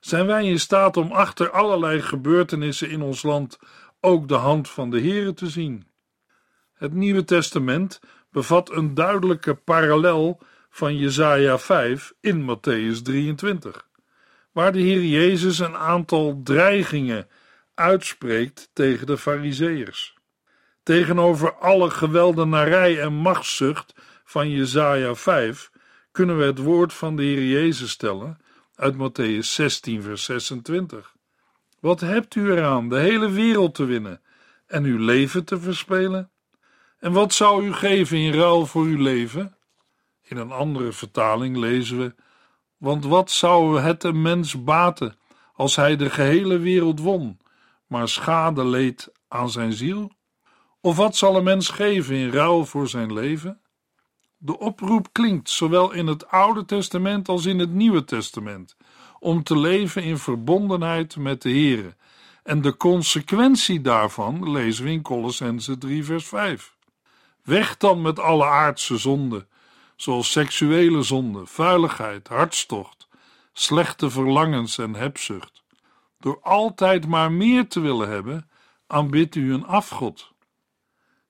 Zijn 0.00 0.26
wij 0.26 0.44
in 0.44 0.60
staat 0.60 0.96
om 0.96 1.12
achter 1.12 1.50
allerlei 1.50 2.02
gebeurtenissen 2.02 2.90
in 2.90 3.02
ons 3.02 3.22
land 3.22 3.58
ook 4.00 4.28
de 4.28 4.34
hand 4.34 4.70
van 4.70 4.90
de 4.90 5.00
Heere 5.00 5.34
te 5.34 5.48
zien? 5.48 5.86
Het 6.74 6.92
Nieuwe 6.92 7.24
Testament 7.24 8.00
bevat 8.30 8.70
een 8.70 8.94
duidelijke 8.94 9.54
parallel 9.54 10.40
van 10.70 10.96
Jesaja 10.96 11.58
5 11.58 12.12
in 12.20 12.42
Matthäus 12.42 13.02
23, 13.02 13.88
waar 14.52 14.72
de 14.72 14.80
Heer 14.80 15.04
Jezus 15.04 15.58
een 15.58 15.76
aantal 15.76 16.40
dreigingen 16.44 17.28
uitspreekt 17.74 18.70
tegen 18.72 19.06
de 19.06 19.18
Fariseërs. 19.18 20.14
Tegenover 20.82 21.54
alle 21.54 21.90
geweldenarij 21.90 23.00
en 23.00 23.12
machtszucht 23.12 23.94
van 24.32 24.50
Jesaja 24.50 25.14
5 25.14 25.70
kunnen 26.12 26.38
we 26.38 26.44
het 26.44 26.58
woord 26.58 26.92
van 26.92 27.16
de 27.16 27.22
Heer 27.22 27.44
Jezus 27.44 27.90
stellen 27.90 28.38
uit 28.74 28.94
Matthäus 28.94 29.46
16 29.46 30.02
vers 30.02 30.24
26. 30.24 31.14
Wat 31.80 32.00
hebt 32.00 32.34
u 32.34 32.50
eraan 32.50 32.88
de 32.88 32.98
hele 32.98 33.30
wereld 33.30 33.74
te 33.74 33.84
winnen 33.84 34.20
en 34.66 34.84
uw 34.84 34.98
leven 34.98 35.44
te 35.44 35.60
verspelen? 35.60 36.30
En 36.98 37.12
wat 37.12 37.32
zou 37.32 37.66
u 37.66 37.72
geven 37.72 38.16
in 38.16 38.32
ruil 38.32 38.66
voor 38.66 38.84
uw 38.84 39.02
leven? 39.02 39.56
In 40.22 40.36
een 40.36 40.52
andere 40.52 40.92
vertaling 40.92 41.56
lezen 41.56 41.98
we: 41.98 42.14
Want 42.76 43.04
wat 43.04 43.30
zou 43.30 43.80
het 43.80 44.04
een 44.04 44.22
mens 44.22 44.64
baten 44.64 45.16
als 45.52 45.76
hij 45.76 45.96
de 45.96 46.10
gehele 46.10 46.58
wereld 46.58 47.00
won, 47.00 47.38
maar 47.86 48.08
schade 48.08 48.64
leed 48.64 49.12
aan 49.28 49.50
zijn 49.50 49.72
ziel? 49.72 50.12
Of 50.80 50.96
wat 50.96 51.16
zal 51.16 51.36
een 51.36 51.44
mens 51.44 51.68
geven 51.68 52.14
in 52.14 52.30
ruil 52.30 52.64
voor 52.64 52.88
zijn 52.88 53.12
leven? 53.12 53.61
De 54.44 54.58
oproep 54.58 55.08
klinkt 55.12 55.50
zowel 55.50 55.92
in 55.92 56.06
het 56.06 56.28
Oude 56.28 56.64
Testament 56.64 57.28
als 57.28 57.46
in 57.46 57.58
het 57.58 57.70
Nieuwe 57.70 58.04
Testament 58.04 58.76
om 59.18 59.42
te 59.42 59.58
leven 59.58 60.02
in 60.02 60.18
verbondenheid 60.18 61.16
met 61.16 61.42
de 61.42 61.50
Here. 61.50 61.96
En 62.42 62.60
de 62.60 62.76
consequentie 62.76 63.80
daarvan 63.80 64.50
lezen 64.50 64.84
we 64.84 64.90
in 64.90 65.02
Colossense 65.02 65.78
3 65.78 66.04
vers 66.04 66.26
5. 66.26 66.76
Weg 67.42 67.76
dan 67.76 68.02
met 68.02 68.18
alle 68.18 68.44
aardse 68.44 68.96
zonden, 68.96 69.48
zoals 69.96 70.32
seksuele 70.32 71.02
zonde, 71.02 71.46
vuiligheid, 71.46 72.28
hartstocht, 72.28 73.08
slechte 73.52 74.10
verlangens 74.10 74.78
en 74.78 74.94
hebzucht. 74.94 75.64
Door 76.18 76.40
altijd 76.42 77.06
maar 77.06 77.32
meer 77.32 77.68
te 77.68 77.80
willen 77.80 78.08
hebben, 78.08 78.50
aanbidt 78.86 79.34
u 79.34 79.52
een 79.52 79.66
afgod. 79.66 80.32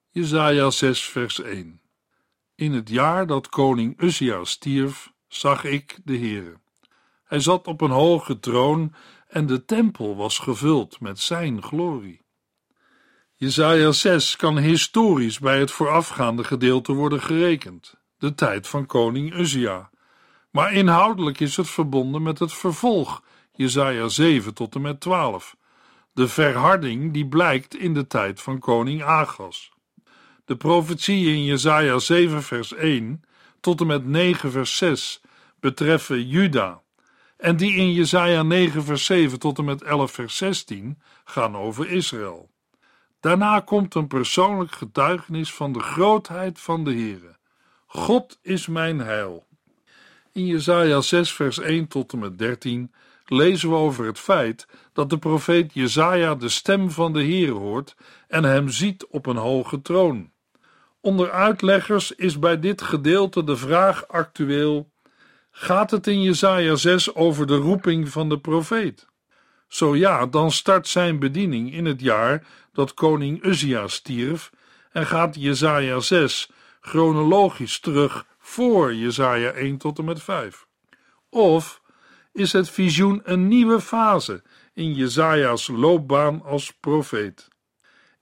Jesaja 0.09 0.69
6 0.69 1.05
vers 1.05 1.41
1 1.41 1.81
In 2.55 2.73
het 2.73 2.89
jaar 2.89 3.27
dat 3.27 3.49
koning 3.49 4.01
Uzia 4.01 4.43
stierf, 4.43 5.11
zag 5.27 5.63
ik 5.63 5.99
de 6.03 6.17
Heere. 6.17 6.59
Hij 7.23 7.39
zat 7.39 7.67
op 7.67 7.81
een 7.81 7.91
hoge 7.91 8.39
troon 8.39 8.93
en 9.27 9.45
de 9.45 9.65
tempel 9.65 10.15
was 10.15 10.39
gevuld 10.39 10.99
met 10.99 11.19
zijn 11.19 11.63
glorie. 11.63 12.21
Jesaja 13.35 13.91
6 13.91 14.35
kan 14.35 14.57
historisch 14.57 15.39
bij 15.39 15.59
het 15.59 15.71
voorafgaande 15.71 16.43
gedeelte 16.43 16.93
worden 16.93 17.21
gerekend, 17.21 17.95
de 18.17 18.35
tijd 18.35 18.67
van 18.67 18.85
koning 18.85 19.33
Uzia. 19.33 19.89
Maar 20.51 20.73
inhoudelijk 20.73 21.39
is 21.39 21.57
het 21.57 21.69
verbonden 21.69 22.21
met 22.21 22.39
het 22.39 22.53
vervolg, 22.53 23.23
Jesaja 23.51 24.07
7 24.07 24.53
tot 24.53 24.75
en 24.75 24.81
met 24.81 24.99
12, 24.99 25.55
de 26.11 26.27
verharding 26.27 27.13
die 27.13 27.27
blijkt 27.27 27.75
in 27.75 27.93
de 27.93 28.07
tijd 28.07 28.41
van 28.41 28.59
koning 28.59 29.03
Agas. 29.03 29.72
De 30.45 30.55
profetieën 30.55 31.35
in 31.35 31.43
Jesaja 31.43 31.99
7 31.99 32.43
vers 32.43 32.73
1 32.73 33.23
tot 33.59 33.81
en 33.81 33.87
met 33.87 34.05
9 34.05 34.51
vers 34.51 34.77
6 34.77 35.21
betreffen 35.59 36.27
Juda, 36.27 36.81
en 37.37 37.55
die 37.57 37.75
in 37.75 37.93
Jesaja 37.93 38.43
9 38.43 38.83
vers 38.83 39.05
7 39.05 39.39
tot 39.39 39.57
en 39.57 39.65
met 39.65 39.81
11 39.81 40.11
vers 40.11 40.37
16 40.37 41.01
gaan 41.23 41.55
over 41.55 41.89
Israël. 41.89 42.49
Daarna 43.19 43.59
komt 43.59 43.95
een 43.95 44.07
persoonlijk 44.07 44.71
getuigenis 44.71 45.53
van 45.53 45.73
de 45.73 45.79
grootheid 45.79 46.59
van 46.59 46.83
de 46.83 46.91
Heere. 46.93 47.35
God 47.85 48.39
is 48.41 48.67
mijn 48.67 48.99
heil. 48.99 49.45
In 50.31 50.45
Jesaja 50.45 51.01
6 51.01 51.33
vers 51.33 51.59
1 51.59 51.87
tot 51.87 52.13
en 52.13 52.19
met 52.19 52.37
13 52.37 52.91
lezen 53.25 53.69
we 53.69 53.75
over 53.75 54.05
het 54.05 54.19
feit 54.19 54.67
dat 54.93 55.09
de 55.09 55.17
profeet 55.17 55.73
Jesaja 55.73 56.35
de 56.35 56.49
stem 56.49 56.91
van 56.91 57.13
de 57.13 57.23
Heere 57.23 57.51
hoort 57.51 57.95
en 58.27 58.43
hem 58.43 58.69
ziet 58.69 59.05
op 59.05 59.25
een 59.25 59.37
hoge 59.37 59.81
troon. 59.81 60.31
Onder 61.03 61.31
uitleggers 61.31 62.11
is 62.11 62.39
bij 62.39 62.59
dit 62.59 62.81
gedeelte 62.81 63.43
de 63.43 63.57
vraag 63.57 64.07
actueel: 64.07 64.91
gaat 65.51 65.91
het 65.91 66.07
in 66.07 66.21
Jesaja 66.21 66.75
6 66.75 67.15
over 67.15 67.47
de 67.47 67.55
roeping 67.55 68.09
van 68.09 68.29
de 68.29 68.39
profeet? 68.39 69.07
Zo 69.67 69.95
ja, 69.95 70.25
dan 70.25 70.51
start 70.51 70.87
zijn 70.87 71.19
bediening 71.19 71.73
in 71.73 71.85
het 71.85 72.01
jaar 72.01 72.47
dat 72.73 72.93
koning 72.93 73.43
Uzia 73.43 73.87
stierf 73.87 74.51
en 74.91 75.05
gaat 75.05 75.35
Jesaja 75.35 75.99
6 75.99 76.49
chronologisch 76.81 77.79
terug 77.79 78.25
voor 78.39 78.95
Jesaja 78.95 79.51
1 79.51 79.77
tot 79.77 79.97
en 79.97 80.05
met 80.05 80.23
5. 80.23 80.65
Of 81.29 81.81
is 82.33 82.53
het 82.53 82.69
visioen 82.69 83.21
een 83.23 83.47
nieuwe 83.47 83.81
fase 83.81 84.41
in 84.73 84.93
Jesaja's 84.93 85.67
loopbaan 85.67 86.43
als 86.43 86.73
profeet? 86.73 87.52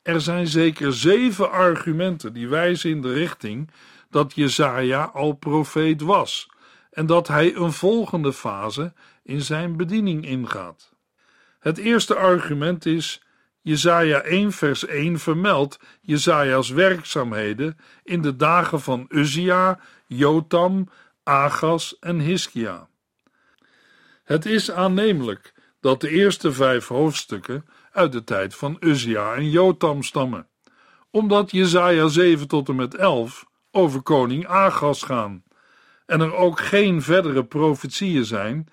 Er 0.01 0.21
zijn 0.21 0.47
zeker 0.47 0.93
zeven 0.93 1.51
argumenten 1.51 2.33
die 2.33 2.47
wijzen 2.47 2.89
in 2.89 3.01
de 3.01 3.13
richting 3.13 3.69
dat 4.09 4.33
Jesaja 4.35 5.03
al 5.03 5.33
profeet 5.33 6.01
was 6.01 6.49
en 6.91 7.05
dat 7.05 7.27
hij 7.27 7.55
een 7.55 7.71
volgende 7.71 8.33
fase 8.33 8.93
in 9.23 9.41
zijn 9.41 9.77
bediening 9.77 10.25
ingaat. 10.25 10.93
Het 11.59 11.77
eerste 11.77 12.15
argument 12.15 12.85
is 12.85 13.23
Jesaja 13.61 14.21
1 14.21 14.51
vers 14.51 14.85
1 14.85 15.19
vermeldt 15.19 15.79
Jesaja's 16.01 16.69
werkzaamheden 16.69 17.77
in 18.03 18.21
de 18.21 18.35
dagen 18.35 18.81
van 18.81 19.05
Uzia, 19.09 19.79
Jotam, 20.07 20.89
Agas 21.23 21.99
en 21.99 22.19
Hiskia. 22.19 22.89
Het 24.23 24.45
is 24.45 24.71
aannemelijk 24.71 25.53
dat 25.79 26.01
de 26.01 26.09
eerste 26.09 26.51
vijf 26.51 26.87
hoofdstukken 26.87 27.65
uit 27.91 28.11
de 28.11 28.23
tijd 28.23 28.55
van 28.55 28.77
Uzia 28.79 29.33
en 29.33 29.49
Jotam 29.49 30.03
stammen, 30.03 30.47
omdat 31.11 31.51
Jesaja 31.51 32.07
7 32.07 32.47
tot 32.47 32.69
en 32.69 32.75
met 32.75 32.95
11 32.95 33.45
over 33.71 34.01
koning 34.01 34.47
Agas 34.47 35.03
gaan 35.03 35.43
en 36.05 36.21
er 36.21 36.33
ook 36.33 36.59
geen 36.59 37.01
verdere 37.01 37.45
profetieën 37.45 38.25
zijn 38.25 38.67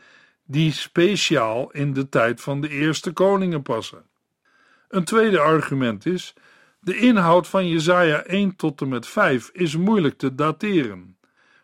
die 0.45 0.73
speciaal 0.73 1.71
in 1.71 1.93
de 1.93 2.09
tijd 2.09 2.41
van 2.41 2.61
de 2.61 2.69
eerste 2.69 3.13
koningen 3.13 3.63
passen. 3.63 4.07
Een 4.89 5.05
tweede 5.05 5.39
argument 5.39 6.07
is: 6.07 6.35
de 6.81 6.97
inhoud 6.97 7.49
van 7.49 7.69
Jesaja 7.69 8.23
1 8.23 8.57
tot 8.57 8.81
en 8.81 8.89
met 8.89 9.07
5 9.07 9.51
is 9.53 9.77
moeilijk 9.77 10.19
te 10.19 10.35
dateren, 10.35 11.17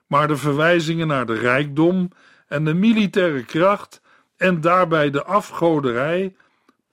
maar 0.07 0.29
de 0.29 0.37
verwijzingen 0.37 1.07
naar 1.07 1.27
de 1.27 1.39
rijkdom 1.39 2.11
en 2.47 2.65
de 2.65 2.75
militaire 2.75 3.45
kracht 3.45 4.01
en 4.37 4.61
daarbij 4.61 5.11
de 5.11 5.25
afgoderij 5.25 6.37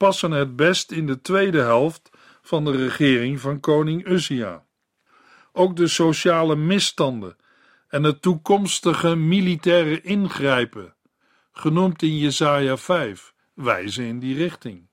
passen 0.02 0.32
het 0.32 0.56
best 0.56 0.92
in 0.92 1.06
de 1.06 1.22
tweede 1.22 1.60
helft 1.60 2.10
van 2.42 2.66
de 2.66 2.72
regering 2.72 3.40
van 3.40 3.60
koning 3.60 4.08
Uzia. 4.08 4.66
Ook 5.54 5.76
de 5.76 5.88
sociale 5.88 6.56
misstanden 6.56 7.36
en 7.88 8.04
het 8.04 8.22
toekomstige 8.22 9.16
militaire 9.16 10.02
ingrijpen, 10.02 10.96
genoemd 11.52 12.02
in 12.02 12.18
Jesaja 12.18 12.78
5, 12.78 13.34
wijzen 13.54 14.06
in 14.06 14.20
die 14.20 14.36
richting. 14.36 14.88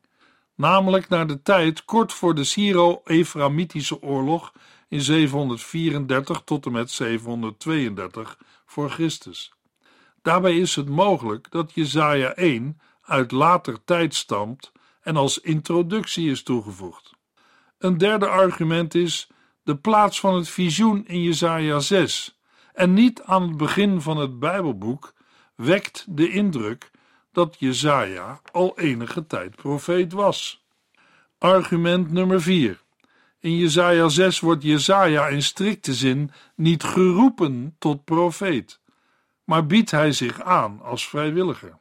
namelijk 0.55 1.09
naar 1.09 1.27
de 1.27 1.43
tijd 1.43 1.85
kort 1.85 2.13
voor 2.13 2.35
de 2.35 2.45
Syro-Eframitische 2.45 4.03
oorlog 4.03 4.53
in 4.89 5.01
734 5.01 6.43
tot 6.45 6.67
en 6.67 6.73
met 6.73 6.91
732 6.91 8.39
voor 8.67 8.91
Christus. 8.91 9.53
Daarbij 10.23 10.59
is 10.59 10.77
het 10.77 10.89
mogelijk 10.89 11.51
dat 11.51 11.73
Jesaja 11.75 12.35
1 12.35 12.81
uit 13.03 13.33
later 13.33 13.85
tijd 13.85 14.15
stamt 14.15 14.73
en 15.09 15.17
als 15.17 15.41
introductie 15.41 16.31
is 16.31 16.43
toegevoegd. 16.43 17.11
Een 17.79 17.99
derde 17.99 18.27
argument 18.27 18.95
is 18.95 19.29
de 19.63 19.77
plaats 19.77 20.21
van 20.21 20.35
het 20.35 20.49
visioen 20.49 21.07
in 21.07 21.23
Jesaja 21.23 21.79
6 21.79 22.39
en 22.73 22.93
niet 22.93 23.23
aan 23.23 23.43
het 23.43 23.57
begin 23.57 24.01
van 24.01 24.17
het 24.17 24.39
Bijbelboek 24.39 25.15
wekt 25.55 26.05
de 26.09 26.31
indruk 26.31 26.91
dat 27.33 27.57
Jesaja 27.59 28.41
al 28.53 28.79
enige 28.79 29.27
tijd 29.27 29.57
profeet 29.57 30.13
was. 30.13 30.65
Argument 31.39 32.11
nummer 32.11 32.43
4. 32.43 32.83
In 33.41 33.57
Jesaja 33.57 34.09
6 34.09 34.41
wordt 34.41 34.63
Jesaja 34.63 35.27
in 35.27 35.43
strikte 35.43 35.95
zin 35.95 36.31
niet 36.55 36.83
geroepen 36.83 37.75
tot 37.79 38.05
profeet, 38.05 38.81
maar 39.45 39.67
biedt 39.67 39.91
hij 39.91 40.13
zich 40.13 40.43
aan 40.43 40.81
als 40.83 41.09
vrijwilliger. 41.09 41.79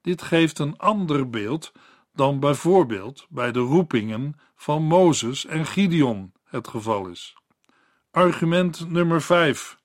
Dit 0.00 0.22
geeft 0.22 0.58
een 0.58 0.78
ander 0.78 1.30
beeld 1.30 1.72
dan 2.18 2.40
bijvoorbeeld 2.40 3.26
bij 3.28 3.52
de 3.52 3.58
roepingen 3.58 4.34
van 4.56 4.82
Mozes 4.82 5.46
en 5.46 5.66
Gideon 5.66 6.32
het 6.44 6.68
geval 6.68 7.06
is. 7.06 7.36
Argument 8.10 8.90
nummer 8.90 9.22
5. 9.22 9.78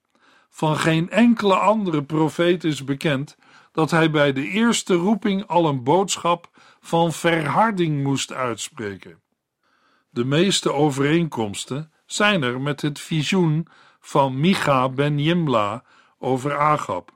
Van 0.49 0.77
geen 0.77 1.09
enkele 1.09 1.55
andere 1.55 2.03
profeet 2.03 2.63
is 2.63 2.83
bekend 2.83 3.37
dat 3.71 3.91
hij 3.91 4.11
bij 4.11 4.33
de 4.33 4.47
eerste 4.47 4.93
roeping 4.93 5.47
al 5.47 5.67
een 5.67 5.83
boodschap 5.83 6.49
van 6.79 7.13
verharding 7.13 8.03
moest 8.03 8.31
uitspreken. 8.31 9.21
De 10.09 10.25
meeste 10.25 10.73
overeenkomsten 10.73 11.91
zijn 12.05 12.43
er 12.43 12.61
met 12.61 12.81
het 12.81 12.99
visioen 12.99 13.67
van 13.99 14.39
Micha 14.39 14.89
ben 14.89 15.19
Jimla 15.19 15.83
over 16.17 16.57
Agab. 16.57 17.11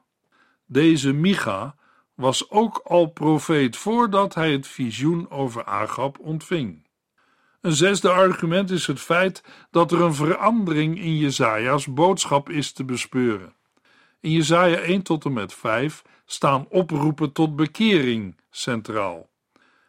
Deze 0.65 1.13
Micha 1.13 1.75
was 2.17 2.49
ook 2.49 2.81
al 2.83 3.05
profeet 3.05 3.77
voordat 3.77 4.35
hij 4.35 4.51
het 4.51 4.67
visioen 4.67 5.29
over 5.29 5.65
Agab 5.65 6.19
ontving. 6.19 6.85
Een 7.61 7.73
zesde 7.73 8.09
argument 8.09 8.71
is 8.71 8.87
het 8.87 8.99
feit 8.99 9.43
dat 9.71 9.91
er 9.91 10.01
een 10.01 10.13
verandering 10.13 10.99
in 10.99 11.17
Jesaja's 11.17 11.93
boodschap 11.93 12.49
is 12.49 12.71
te 12.71 12.83
bespeuren. 12.83 13.53
In 14.19 14.31
Jesaja 14.31 14.77
1 14.77 15.01
tot 15.01 15.25
en 15.25 15.33
met 15.33 15.53
5 15.53 16.01
staan 16.25 16.67
oproepen 16.69 17.31
tot 17.31 17.55
bekering 17.55 18.37
centraal. 18.49 19.29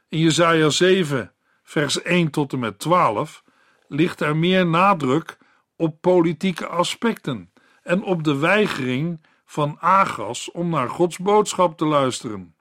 In 0.08 0.18
Jesaja 0.18 0.68
7 0.68 1.32
vers 1.62 2.02
1 2.02 2.30
tot 2.30 2.52
en 2.52 2.58
met 2.58 2.78
12 2.78 3.42
ligt 3.86 4.20
er 4.20 4.36
meer 4.36 4.66
nadruk 4.66 5.38
op 5.76 6.00
politieke 6.00 6.66
aspecten 6.66 7.52
en 7.82 8.02
op 8.02 8.24
de 8.24 8.36
weigering 8.36 9.20
van 9.50 9.76
Agas 9.80 10.50
om 10.50 10.68
naar 10.68 10.88
Gods 10.88 11.18
boodschap 11.18 11.76
te 11.76 11.84
luisteren. 11.84 12.54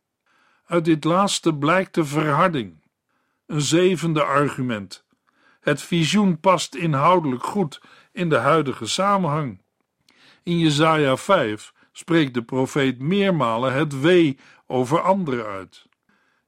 Uit 0.65 0.85
dit 0.85 1.03
laatste 1.03 1.55
blijkt 1.55 1.93
de 1.93 2.05
verharding. 2.05 2.83
Een 3.45 3.61
zevende 3.61 4.23
argument. 4.23 5.05
Het 5.59 5.81
visioen 5.81 6.39
past 6.39 6.75
inhoudelijk 6.75 7.43
goed 7.43 7.81
in 8.11 8.29
de 8.29 8.35
huidige 8.35 8.85
samenhang. 8.85 9.61
In 10.43 10.59
Jesaja 10.59 11.17
5 11.17 11.73
spreekt 11.91 12.33
de 12.33 12.43
profeet 12.43 12.99
meermalen 12.99 13.73
het 13.73 13.99
wee 13.99 14.39
over 14.67 15.01
anderen 15.01 15.45
uit. 15.45 15.85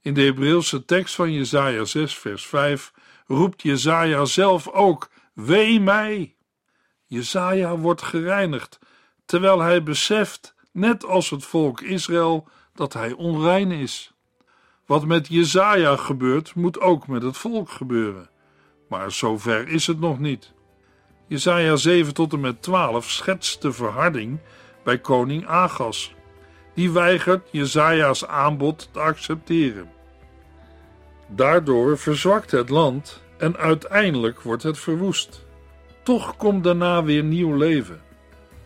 In 0.01 0.13
de 0.13 0.21
Hebreeuwse 0.21 0.85
tekst 0.85 1.15
van 1.15 1.33
Jesaja 1.33 1.85
6 1.85 2.17
vers 2.17 2.45
5 2.45 2.93
roept 3.27 3.61
Jesaja 3.61 4.25
zelf 4.25 4.67
ook 4.67 5.09
wee 5.33 5.79
mij. 5.79 6.35
Jesaja 7.05 7.77
wordt 7.77 8.01
gereinigd 8.01 8.79
terwijl 9.29 9.59
hij 9.59 9.83
beseft, 9.83 10.55
net 10.71 11.05
als 11.05 11.29
het 11.29 11.45
volk 11.45 11.81
Israël, 11.81 12.47
dat 12.73 12.93
hij 12.93 13.11
onrein 13.11 13.71
is. 13.71 14.11
Wat 14.85 15.05
met 15.05 15.27
Jezaja 15.27 15.95
gebeurt, 15.95 16.55
moet 16.55 16.79
ook 16.81 17.07
met 17.07 17.23
het 17.23 17.37
volk 17.37 17.69
gebeuren. 17.69 18.29
Maar 18.87 19.11
zover 19.11 19.67
is 19.67 19.87
het 19.87 19.99
nog 19.99 20.19
niet. 20.19 20.51
Jezaja 21.27 21.75
7 21.75 22.13
tot 22.13 22.33
en 22.33 22.39
met 22.39 22.61
12 22.61 23.09
schetst 23.09 23.61
de 23.61 23.71
verharding 23.71 24.39
bij 24.83 24.99
koning 24.99 25.47
Agas. 25.47 26.13
Die 26.73 26.91
weigert 26.91 27.49
Jezaja's 27.51 28.25
aanbod 28.25 28.89
te 28.91 28.99
accepteren. 28.99 29.91
Daardoor 31.27 31.97
verzwakt 31.97 32.51
het 32.51 32.69
land 32.69 33.21
en 33.37 33.57
uiteindelijk 33.57 34.41
wordt 34.41 34.63
het 34.63 34.79
verwoest. 34.79 35.45
Toch 36.03 36.35
komt 36.35 36.63
daarna 36.63 37.03
weer 37.03 37.23
nieuw 37.23 37.55
leven. 37.55 38.07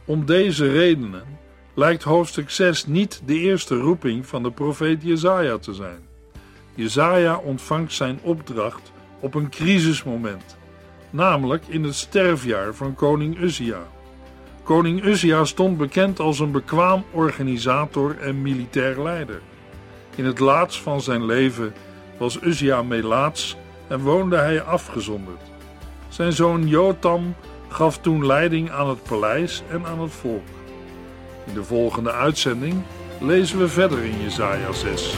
Om 0.06 0.26
deze 0.26 0.72
redenen 0.72 1.24
lijkt 1.74 2.04
hoofdstuk 2.04 2.50
6 2.50 2.86
niet 2.86 3.22
de 3.26 3.40
eerste 3.40 3.76
roeping 3.76 4.26
van 4.26 4.44
de 4.44 4.52
profeet 4.52 5.04
Jezaja 5.04 5.58
te 5.58 5.74
zijn. 5.74 6.00
Jezaja 6.76 7.38
ontvangt 7.38 7.94
zijn 7.94 8.20
opdracht 8.22 8.92
op 9.20 9.36
een 9.36 9.50
crisismoment, 9.50 10.58
namelijk 11.10 11.64
in 11.68 11.84
het 11.84 11.96
sterfjaar 11.96 12.74
van 12.74 12.96
koning 12.96 13.40
Uzia. 13.42 13.88
Koning 14.64 15.04
Uzia 15.04 15.46
stond 15.46 15.78
bekend 15.78 16.20
als 16.20 16.40
een 16.40 16.52
bekwaam 16.52 17.04
organisator 17.12 18.18
en 18.20 18.42
militair 18.42 19.02
leider. 19.02 19.42
In 20.16 20.26
het 20.26 20.40
laatst 20.40 20.82
van 20.82 21.02
zijn 21.02 21.26
leven 21.26 21.74
was 22.18 22.42
Uzia 22.42 22.82
melaats 22.82 23.58
en 23.88 24.00
woonde 24.00 24.38
hij 24.38 24.62
afgezonderd. 24.62 25.42
Zijn 26.10 26.34
zoon 26.34 26.68
Jotam 26.68 27.36
gaf 27.74 27.98
toen 27.98 28.26
leiding 28.26 28.72
aan 28.72 28.90
het 28.90 29.04
paleis 29.04 29.64
en 29.70 29.86
aan 29.86 30.00
het 30.00 30.12
volk. 30.12 30.48
In 31.46 31.54
de 31.54 31.64
volgende 31.64 32.12
uitzending 32.12 32.82
lezen 33.20 33.60
we 33.60 33.68
verder 33.68 34.04
in 34.04 34.22
Jesaja 34.22 34.72
6. 34.72 35.18